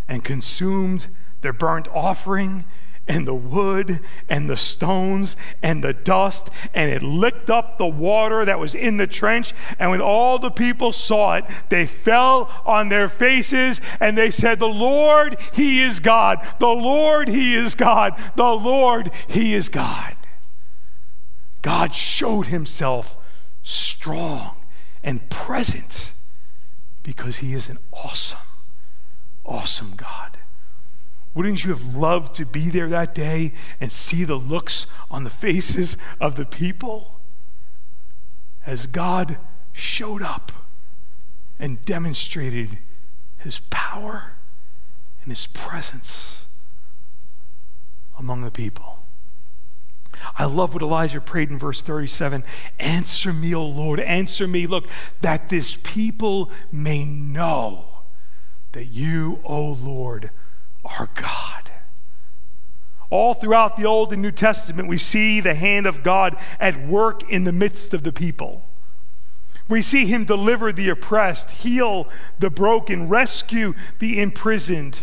and 0.08 0.26
consumed 0.26 1.10
their 1.42 1.54
burnt 1.54 1.88
offering 1.90 2.66
and 3.10 3.28
the 3.28 3.34
wood 3.34 4.00
and 4.30 4.48
the 4.48 4.56
stones 4.56 5.36
and 5.64 5.84
the 5.84 5.94
dust, 5.94 6.50
and 6.76 6.92
it 6.92 7.02
licked 7.02 7.50
up 7.50 7.78
the 7.78 7.88
water 7.88 8.46
that 8.46 8.60
was 8.60 8.76
in 8.76 8.98
the 8.98 9.08
trench. 9.08 9.54
And 9.80 9.90
when 9.90 10.00
all 10.00 10.38
the 10.38 10.52
people 10.52 10.94
saw 10.94 11.36
it, 11.36 11.46
they 11.70 11.88
fell 11.88 12.50
on 12.66 12.90
their 12.90 13.10
faces 13.10 13.82
and 14.00 14.16
they 14.16 14.30
said, 14.30 14.60
The 14.60 14.68
Lord, 14.68 15.38
He 15.54 15.82
is 15.82 16.00
God. 16.00 16.48
The 16.60 16.68
Lord, 16.68 17.28
He 17.28 17.56
is 17.56 17.74
God. 17.74 18.14
The 18.36 18.44
Lord, 18.44 19.12
He 19.28 19.56
is 19.56 19.68
God. 19.70 20.16
God 21.64 21.96
showed 21.96 22.48
Himself 22.48 23.18
strong 23.64 24.56
and 25.04 25.28
present 25.30 26.14
because 27.02 27.38
He 27.38 27.54
is 27.54 27.70
an 27.70 27.80
awesome, 27.92 28.40
awesome 29.44 29.94
God. 29.98 30.39
Wouldn't 31.40 31.64
you 31.64 31.70
have 31.70 31.96
loved 31.96 32.36
to 32.36 32.46
be 32.46 32.70
there 32.70 32.90
that 32.90 33.16
day 33.16 33.54
and 33.80 33.94
see 33.94 34.26
the 34.26 34.36
looks 34.36 34.88
on 35.10 35.24
the 35.24 35.30
faces 35.30 35.96
of 36.20 36.36
the 36.36 36.44
people 36.44 37.18
as 38.66 38.88
God 38.88 39.38
showed 39.72 40.22
up 40.22 40.52
and 41.58 41.82
demonstrated 41.86 42.80
his 43.38 43.62
power 43.70 44.34
and 45.22 45.32
his 45.32 45.48
presence 45.48 46.46
among 48.18 48.42
the 48.42 48.52
people? 48.52 49.06
I 50.38 50.44
love 50.44 50.74
what 50.74 50.84
Elijah 50.84 51.22
prayed 51.22 51.52
in 51.52 51.58
verse 51.58 51.82
37 51.82 52.44
Answer 52.80 53.32
me, 53.32 53.56
O 53.56 53.66
Lord, 53.66 54.02
answer 54.02 54.46
me. 54.46 54.68
Look, 54.68 54.90
that 55.22 55.48
this 55.48 55.78
people 55.84 56.52
may 56.70 57.06
know 57.06 57.86
that 58.74 58.88
you, 58.88 59.40
O 59.46 59.62
Lord, 59.62 60.32
our 60.86 61.10
God. 61.16 61.72
All 63.10 63.34
throughout 63.34 63.76
the 63.76 63.86
Old 63.86 64.14
and 64.14 64.22
New 64.22 64.32
Testament, 64.32 64.88
we 64.88 64.98
see 64.98 65.40
the 65.40 65.56
hand 65.56 65.88
of 65.88 66.04
God 66.04 66.40
at 66.60 66.86
work 66.88 67.30
in 67.30 67.44
the 67.44 67.52
midst 67.52 67.94
of 67.94 68.04
the 68.04 68.14
people. 68.14 68.66
We 69.68 69.82
see 69.82 70.06
him 70.06 70.26
deliver 70.26 70.72
the 70.72 70.90
oppressed, 70.90 71.52
heal 71.52 72.08
the 72.40 72.50
broken, 72.50 73.08
rescue 73.08 73.74
the 74.00 74.20
imprisoned, 74.20 75.02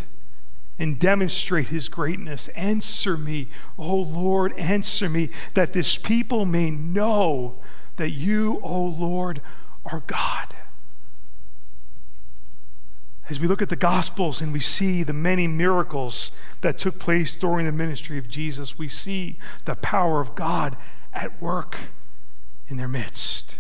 and 0.79 0.99
demonstrate 0.99 1.69
his 1.69 1.89
greatness. 1.89 2.49
Answer 2.49 3.17
me, 3.17 3.49
O 3.79 3.95
Lord, 3.97 4.53
answer 4.59 5.09
me, 5.09 5.31
that 5.55 5.73
this 5.73 5.99
people 5.99 6.45
may 6.45 6.71
know 6.71 7.57
that 7.97 8.11
you, 8.11 8.61
O 8.63 8.83
Lord, 8.83 9.41
are 9.85 10.03
God. 10.07 10.55
As 13.29 13.41
we 13.41 13.49
look 13.49 13.61
at 13.61 13.69
the 13.69 13.77
Gospels 13.77 14.41
and 14.41 14.53
we 14.53 14.61
see 14.61 15.03
the 15.03 15.13
many 15.13 15.49
miracles 15.49 16.31
that 16.61 16.79
took 16.79 16.99
place 16.99 17.35
during 17.35 17.67
the 17.67 17.73
ministry 17.73 18.19
of 18.19 18.29
Jesus, 18.29 18.79
we 18.79 18.89
see 18.89 19.39
the 19.65 19.75
power 19.75 20.21
of 20.21 20.35
God 20.37 20.77
at 21.13 21.41
work 21.43 21.77
in 22.69 22.77
their 22.77 22.89
midst. 22.89 23.57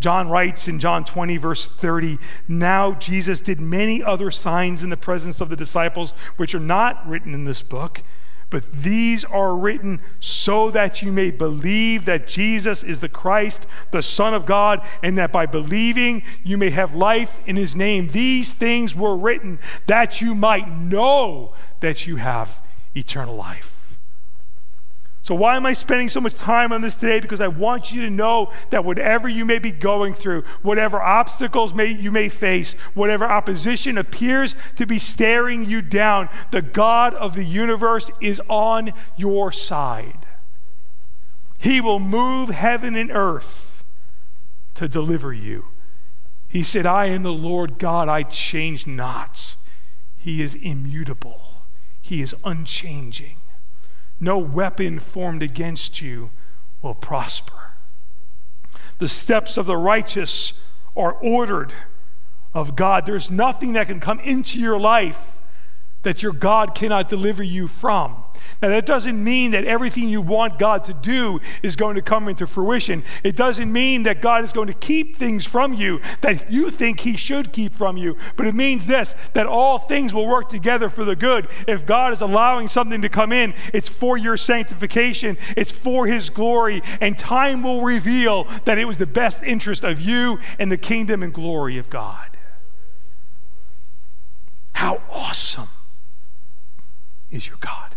John 0.00 0.28
writes 0.28 0.66
in 0.66 0.80
John 0.80 1.04
20, 1.04 1.36
verse 1.36 1.68
30, 1.68 2.18
Now 2.48 2.92
Jesus 2.92 3.40
did 3.40 3.60
many 3.60 4.02
other 4.02 4.30
signs 4.30 4.82
in 4.82 4.90
the 4.90 4.96
presence 4.96 5.40
of 5.40 5.48
the 5.48 5.56
disciples, 5.56 6.12
which 6.36 6.54
are 6.54 6.60
not 6.60 7.06
written 7.06 7.34
in 7.34 7.44
this 7.44 7.62
book. 7.62 8.02
But 8.52 8.70
these 8.70 9.24
are 9.24 9.56
written 9.56 10.02
so 10.20 10.70
that 10.70 11.00
you 11.00 11.10
may 11.10 11.30
believe 11.30 12.04
that 12.04 12.28
Jesus 12.28 12.82
is 12.82 13.00
the 13.00 13.08
Christ, 13.08 13.66
the 13.92 14.02
Son 14.02 14.34
of 14.34 14.44
God, 14.44 14.86
and 15.02 15.16
that 15.16 15.32
by 15.32 15.46
believing 15.46 16.22
you 16.44 16.58
may 16.58 16.68
have 16.68 16.94
life 16.94 17.40
in 17.46 17.56
his 17.56 17.74
name. 17.74 18.08
These 18.08 18.52
things 18.52 18.94
were 18.94 19.16
written 19.16 19.58
that 19.86 20.20
you 20.20 20.34
might 20.34 20.68
know 20.68 21.54
that 21.80 22.06
you 22.06 22.16
have 22.16 22.62
eternal 22.94 23.36
life. 23.36 23.81
So, 25.22 25.36
why 25.36 25.54
am 25.54 25.64
I 25.66 25.72
spending 25.72 26.08
so 26.08 26.20
much 26.20 26.34
time 26.34 26.72
on 26.72 26.80
this 26.80 26.96
today? 26.96 27.20
Because 27.20 27.40
I 27.40 27.46
want 27.46 27.92
you 27.92 28.02
to 28.02 28.10
know 28.10 28.52
that 28.70 28.84
whatever 28.84 29.28
you 29.28 29.44
may 29.44 29.60
be 29.60 29.70
going 29.70 30.14
through, 30.14 30.42
whatever 30.62 31.00
obstacles 31.00 31.72
may, 31.72 31.86
you 31.86 32.10
may 32.10 32.28
face, 32.28 32.72
whatever 32.94 33.24
opposition 33.24 33.98
appears 33.98 34.56
to 34.76 34.84
be 34.84 34.98
staring 34.98 35.64
you 35.64 35.80
down, 35.80 36.28
the 36.50 36.60
God 36.60 37.14
of 37.14 37.36
the 37.36 37.44
universe 37.44 38.10
is 38.20 38.42
on 38.48 38.92
your 39.16 39.52
side. 39.52 40.26
He 41.56 41.80
will 41.80 42.00
move 42.00 42.48
heaven 42.48 42.96
and 42.96 43.12
earth 43.12 43.84
to 44.74 44.88
deliver 44.88 45.32
you. 45.32 45.66
He 46.48 46.64
said, 46.64 46.84
I 46.84 47.06
am 47.06 47.22
the 47.22 47.32
Lord 47.32 47.78
God, 47.78 48.08
I 48.08 48.24
change 48.24 48.88
not. 48.88 49.54
He 50.16 50.42
is 50.42 50.56
immutable, 50.56 51.62
He 52.00 52.22
is 52.22 52.34
unchanging 52.42 53.36
no 54.22 54.38
weapon 54.38 55.00
formed 55.00 55.42
against 55.42 56.00
you 56.00 56.30
will 56.80 56.94
prosper. 56.94 57.72
The 58.98 59.08
steps 59.08 59.56
of 59.56 59.66
the 59.66 59.76
righteous 59.76 60.52
are 60.96 61.12
ordered 61.12 61.72
of 62.54 62.76
God. 62.76 63.04
There's 63.04 63.30
nothing 63.30 63.72
that 63.72 63.88
can 63.88 63.98
come 63.98 64.20
into 64.20 64.60
your 64.60 64.78
life 64.78 65.38
that 66.02 66.22
your 66.22 66.32
God 66.32 66.74
cannot 66.74 67.08
deliver 67.08 67.42
you 67.42 67.68
from. 67.68 68.16
Now, 68.60 68.68
that 68.68 68.86
doesn't 68.86 69.22
mean 69.22 69.50
that 69.52 69.64
everything 69.64 70.08
you 70.08 70.20
want 70.20 70.58
God 70.58 70.84
to 70.84 70.94
do 70.94 71.40
is 71.62 71.74
going 71.74 71.96
to 71.96 72.02
come 72.02 72.28
into 72.28 72.46
fruition. 72.46 73.02
It 73.24 73.34
doesn't 73.34 73.72
mean 73.72 74.04
that 74.04 74.22
God 74.22 74.44
is 74.44 74.52
going 74.52 74.68
to 74.68 74.74
keep 74.74 75.16
things 75.16 75.44
from 75.44 75.74
you 75.74 76.00
that 76.20 76.50
you 76.50 76.70
think 76.70 77.00
He 77.00 77.16
should 77.16 77.52
keep 77.52 77.74
from 77.74 77.96
you. 77.96 78.16
But 78.36 78.46
it 78.46 78.54
means 78.54 78.86
this 78.86 79.14
that 79.32 79.46
all 79.46 79.78
things 79.78 80.14
will 80.14 80.28
work 80.28 80.48
together 80.48 80.88
for 80.88 81.04
the 81.04 81.16
good. 81.16 81.48
If 81.66 81.84
God 81.86 82.12
is 82.12 82.20
allowing 82.20 82.68
something 82.68 83.02
to 83.02 83.08
come 83.08 83.32
in, 83.32 83.54
it's 83.72 83.88
for 83.88 84.16
your 84.16 84.36
sanctification, 84.36 85.38
it's 85.56 85.72
for 85.72 86.06
His 86.06 86.30
glory, 86.30 86.82
and 87.00 87.18
time 87.18 87.62
will 87.62 87.82
reveal 87.82 88.44
that 88.64 88.78
it 88.78 88.84
was 88.84 88.98
the 88.98 89.06
best 89.06 89.42
interest 89.42 89.82
of 89.82 90.00
you 90.00 90.38
and 90.58 90.70
the 90.70 90.76
kingdom 90.76 91.22
and 91.22 91.34
glory 91.34 91.78
of 91.78 91.90
God. 91.90 92.36
How 94.74 95.02
awesome 95.10 95.68
is 97.32 97.48
your 97.48 97.56
God? 97.58 97.96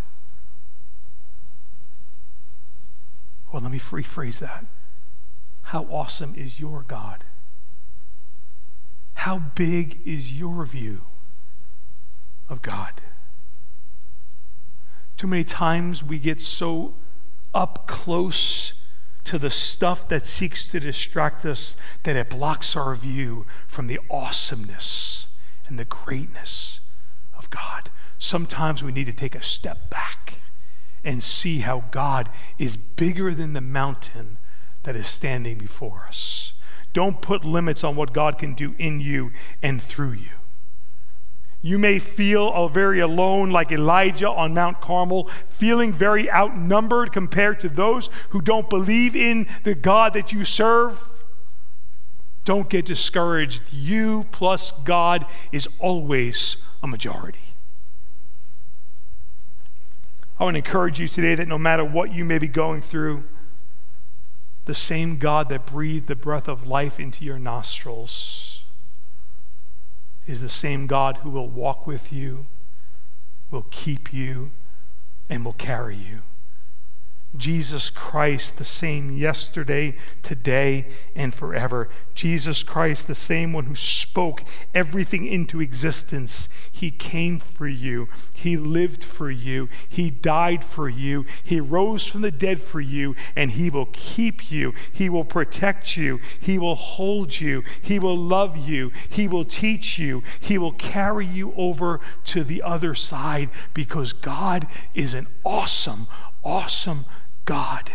Well, 3.51 3.61
let 3.61 3.71
me 3.71 3.79
rephrase 3.79 4.39
that. 4.39 4.65
How 5.61 5.83
awesome 5.83 6.33
is 6.35 6.59
your 6.59 6.83
God? 6.87 7.23
How 9.13 9.39
big 9.39 9.99
is 10.05 10.33
your 10.33 10.65
view 10.65 11.01
of 12.49 12.61
God? 12.61 13.01
Too 15.17 15.27
many 15.27 15.43
times 15.43 16.03
we 16.03 16.19
get 16.19 16.41
so 16.41 16.95
up 17.53 17.87
close 17.87 18.73
to 19.23 19.39
the 19.39 19.49
stuff 19.49 20.07
that 20.09 20.27
seeks 20.27 20.67
to 20.67 20.79
distract 20.79 21.45
us 21.45 21.75
that 22.03 22.15
it 22.15 22.29
blocks 22.29 22.75
our 22.75 22.93
view 22.93 23.45
from 23.67 23.87
the 23.87 23.99
awesomeness 24.09 25.27
and 25.67 25.79
the 25.79 25.85
greatness 25.85 26.79
of 27.35 27.49
God. 27.49 27.89
Sometimes 28.17 28.81
we 28.81 28.91
need 28.91 29.05
to 29.05 29.13
take 29.13 29.35
a 29.35 29.43
step 29.43 29.89
back 29.89 30.39
and 31.03 31.21
see 31.23 31.59
how 31.59 31.83
God 31.91 32.29
is 32.57 32.77
bigger 32.77 33.33
than 33.33 33.53
the 33.53 33.61
mountain 33.61 34.37
that 34.83 34.95
is 34.95 35.07
standing 35.07 35.57
before 35.57 36.05
us. 36.07 36.53
Don't 36.93 37.21
put 37.21 37.43
limits 37.43 37.83
on 37.83 37.95
what 37.95 38.13
God 38.13 38.37
can 38.37 38.53
do 38.53 38.73
in 38.79 39.01
you 39.01 39.31
and 39.61 39.81
through 39.81 40.13
you. 40.13 40.29
You 41.61 41.79
may 41.79 41.97
feel 41.97 42.69
very 42.69 42.99
alone, 42.99 43.49
like 43.49 43.71
Elijah 43.71 44.29
on 44.29 44.53
Mount 44.53 44.81
Carmel, 44.81 45.27
feeling 45.47 45.91
very 45.91 46.29
outnumbered 46.31 47.11
compared 47.11 47.59
to 47.61 47.69
those 47.69 48.09
who 48.29 48.39
don't 48.39 48.69
believe 48.69 49.15
in 49.15 49.47
the 49.63 49.73
God 49.73 50.13
that 50.13 50.31
you 50.31 50.45
serve. 50.45 51.09
Don't 52.43 52.69
get 52.69 52.85
discouraged. 52.85 53.61
You 53.71 54.27
plus 54.31 54.71
God 54.83 55.25
is 55.51 55.67
always 55.79 56.57
a 56.83 56.87
majority. 56.87 57.39
I 60.37 60.43
want 60.43 60.55
to 60.55 60.59
encourage 60.59 60.99
you 60.99 61.07
today 61.07 61.35
that 61.35 61.47
no 61.47 61.57
matter 61.57 61.85
what 61.85 62.13
you 62.13 62.25
may 62.25 62.37
be 62.37 62.47
going 62.47 62.81
through, 62.81 63.23
the 64.65 64.75
same 64.75 65.17
God 65.17 65.49
that 65.49 65.65
breathed 65.65 66.07
the 66.07 66.15
breath 66.15 66.47
of 66.47 66.67
life 66.67 66.99
into 66.99 67.23
your 67.23 67.39
nostrils 67.39 68.63
is 70.27 70.41
the 70.41 70.49
same 70.49 70.87
God 70.87 71.17
who 71.17 71.29
will 71.29 71.47
walk 71.47 71.85
with 71.85 72.11
you, 72.11 72.47
will 73.51 73.67
keep 73.69 74.11
you, 74.11 74.51
and 75.29 75.45
will 75.45 75.53
carry 75.53 75.95
you. 75.95 76.21
Jesus 77.37 77.89
Christ, 77.89 78.57
the 78.57 78.65
same 78.65 79.15
yesterday, 79.15 79.97
today, 80.21 80.87
and 81.15 81.33
forever. 81.33 81.89
Jesus 82.13 82.63
Christ, 82.63 83.07
the 83.07 83.15
same 83.15 83.53
one 83.53 83.65
who 83.65 83.75
spoke 83.75 84.43
everything 84.73 85.25
into 85.27 85.61
existence. 85.61 86.47
He 86.71 86.91
came 86.91 87.39
for 87.39 87.67
you. 87.67 88.07
He 88.33 88.57
lived 88.57 89.03
for 89.03 89.29
you. 89.29 89.69
He 89.87 90.09
died 90.09 90.63
for 90.63 90.87
you. 90.87 91.25
He 91.43 91.59
rose 91.59 92.07
from 92.07 92.21
the 92.21 92.31
dead 92.31 92.59
for 92.61 92.81
you, 92.81 93.15
and 93.35 93.51
He 93.51 93.69
will 93.69 93.89
keep 93.91 94.51
you. 94.51 94.73
He 94.91 95.09
will 95.09 95.25
protect 95.25 95.97
you. 95.97 96.19
He 96.39 96.57
will 96.57 96.75
hold 96.75 97.39
you. 97.39 97.63
He 97.81 97.99
will 97.99 98.17
love 98.17 98.57
you. 98.57 98.91
He 99.09 99.27
will 99.27 99.45
teach 99.45 99.99
you. 99.99 100.23
He 100.39 100.57
will 100.57 100.73
carry 100.73 101.25
you 101.25 101.53
over 101.55 101.99
to 102.25 102.43
the 102.43 102.61
other 102.61 102.95
side 102.95 103.49
because 103.73 104.13
God 104.13 104.67
is 104.93 105.13
an 105.13 105.27
awesome, 105.43 106.07
awesome 106.43 107.05
God. 107.45 107.93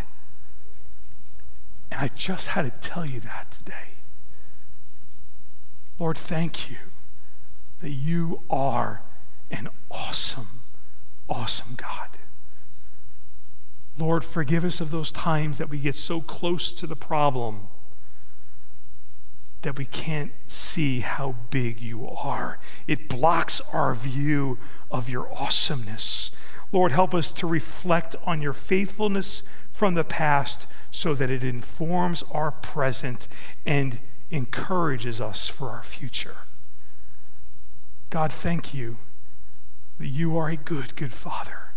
And 1.91 2.01
I 2.01 2.09
just 2.15 2.49
had 2.49 2.63
to 2.63 2.89
tell 2.89 3.05
you 3.05 3.21
that 3.21 3.51
today. 3.51 3.95
Lord, 5.99 6.17
thank 6.17 6.71
you 6.71 6.79
that 7.81 7.91
you 7.91 8.43
are 8.49 9.03
an 9.51 9.69
awesome, 9.91 10.63
awesome 11.29 11.75
God. 11.77 12.19
Lord, 13.99 14.25
forgive 14.25 14.65
us 14.65 14.81
of 14.81 14.91
those 14.91 15.13
times 15.13 15.59
that 15.59 15.69
we 15.69 15.79
get 15.79 15.95
so 15.95 16.21
close 16.21 16.73
to 16.73 16.87
the 16.87 16.97
problem 16.97 17.69
that 19.63 19.77
we 19.77 19.85
can't 19.85 20.33
see 20.47 21.01
how 21.01 21.35
big 21.51 21.81
you 21.81 22.09
are. 22.09 22.59
It 22.87 23.09
blocks 23.09 23.61
our 23.73 23.95
view 23.95 24.59
of 24.91 25.11
your 25.11 25.31
awesomeness. 25.35 26.31
Lord, 26.73 26.93
help 26.93 27.15
us 27.15 27.33
to 27.33 27.47
reflect 27.47 28.15
on 28.25 28.41
your 28.41 28.53
faithfulness 28.53 29.43
from 29.71 29.95
the 29.95 30.05
past 30.05 30.67
so 30.91 31.15
that 31.15 31.31
it 31.31 31.43
informs 31.43 32.23
our 32.31 32.53
present 32.53 33.27
and 33.67 33.99
encourages 34.31 35.21
us 35.21 35.49
for 35.49 35.71
our 35.71 35.83
future. 35.83 36.37
God, 38.11 38.33
thank 38.33 38.73
you 38.75 38.99
that 39.99 40.07
you 40.07 40.37
are 40.37 40.49
a 40.49 40.57
good, 40.57 40.97
good 40.97 41.13
Father. 41.13 41.71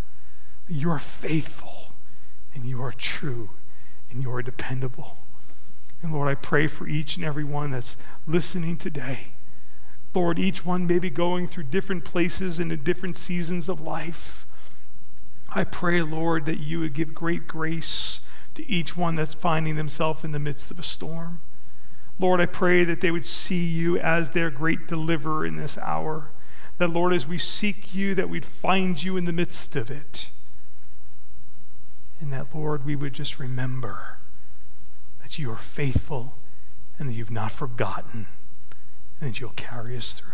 That 0.67 0.73
you 0.73 0.89
are 0.89 0.99
faithful 0.99 1.93
and 2.53 2.65
you 2.65 2.81
are 2.81 2.91
true 2.91 3.49
and 4.09 4.23
you 4.23 4.31
are 4.31 4.41
dependable. 4.41 5.17
And 6.01 6.13
Lord, 6.13 6.27
I 6.27 6.35
pray 6.35 6.67
for 6.67 6.87
each 6.87 7.15
and 7.15 7.25
every 7.25 7.43
one 7.43 7.71
that's 7.71 7.95
listening 8.27 8.77
today. 8.77 9.33
Lord, 10.13 10.37
each 10.37 10.65
one 10.65 10.85
may 10.85 10.99
be 10.99 11.09
going 11.09 11.47
through 11.47 11.63
different 11.63 12.05
places 12.05 12.59
and 12.59 12.71
in 12.71 12.83
different 12.83 13.17
seasons 13.17 13.67
of 13.67 13.81
life. 13.81 14.45
I 15.55 15.63
pray, 15.63 16.01
Lord, 16.01 16.45
that 16.45 16.59
you 16.59 16.79
would 16.79 16.93
give 16.93 17.13
great 17.13 17.47
grace 17.47 18.21
to 18.55 18.67
each 18.69 18.97
one 18.97 19.15
that's 19.15 19.33
finding 19.33 19.75
themselves 19.75 20.23
in 20.23 20.31
the 20.31 20.39
midst 20.39 20.71
of 20.71 20.79
a 20.79 20.83
storm. 20.83 21.41
Lord, 22.19 22.39
I 22.39 22.45
pray 22.45 22.83
that 22.83 23.01
they 23.01 23.11
would 23.11 23.25
see 23.25 23.65
you 23.65 23.97
as 23.97 24.31
their 24.31 24.49
great 24.49 24.87
deliverer 24.87 25.45
in 25.45 25.55
this 25.55 25.77
hour. 25.77 26.31
That, 26.77 26.89
Lord, 26.89 27.13
as 27.13 27.27
we 27.27 27.37
seek 27.37 27.93
you, 27.93 28.15
that 28.15 28.29
we'd 28.29 28.45
find 28.45 29.01
you 29.01 29.17
in 29.17 29.25
the 29.25 29.33
midst 29.33 29.75
of 29.75 29.91
it. 29.91 30.29
And 32.19 32.31
that, 32.31 32.53
Lord, 32.55 32.85
we 32.85 32.95
would 32.95 33.13
just 33.13 33.39
remember 33.39 34.17
that 35.21 35.37
you 35.37 35.51
are 35.51 35.57
faithful 35.57 36.35
and 36.97 37.09
that 37.09 37.13
you've 37.13 37.31
not 37.31 37.51
forgotten 37.51 38.27
and 39.19 39.29
that 39.29 39.39
you'll 39.39 39.51
carry 39.51 39.97
us 39.97 40.13
through. 40.13 40.31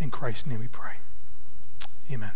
In 0.00 0.10
Christ's 0.10 0.46
name 0.46 0.60
we 0.60 0.68
pray. 0.68 0.96
Amen. 2.10 2.32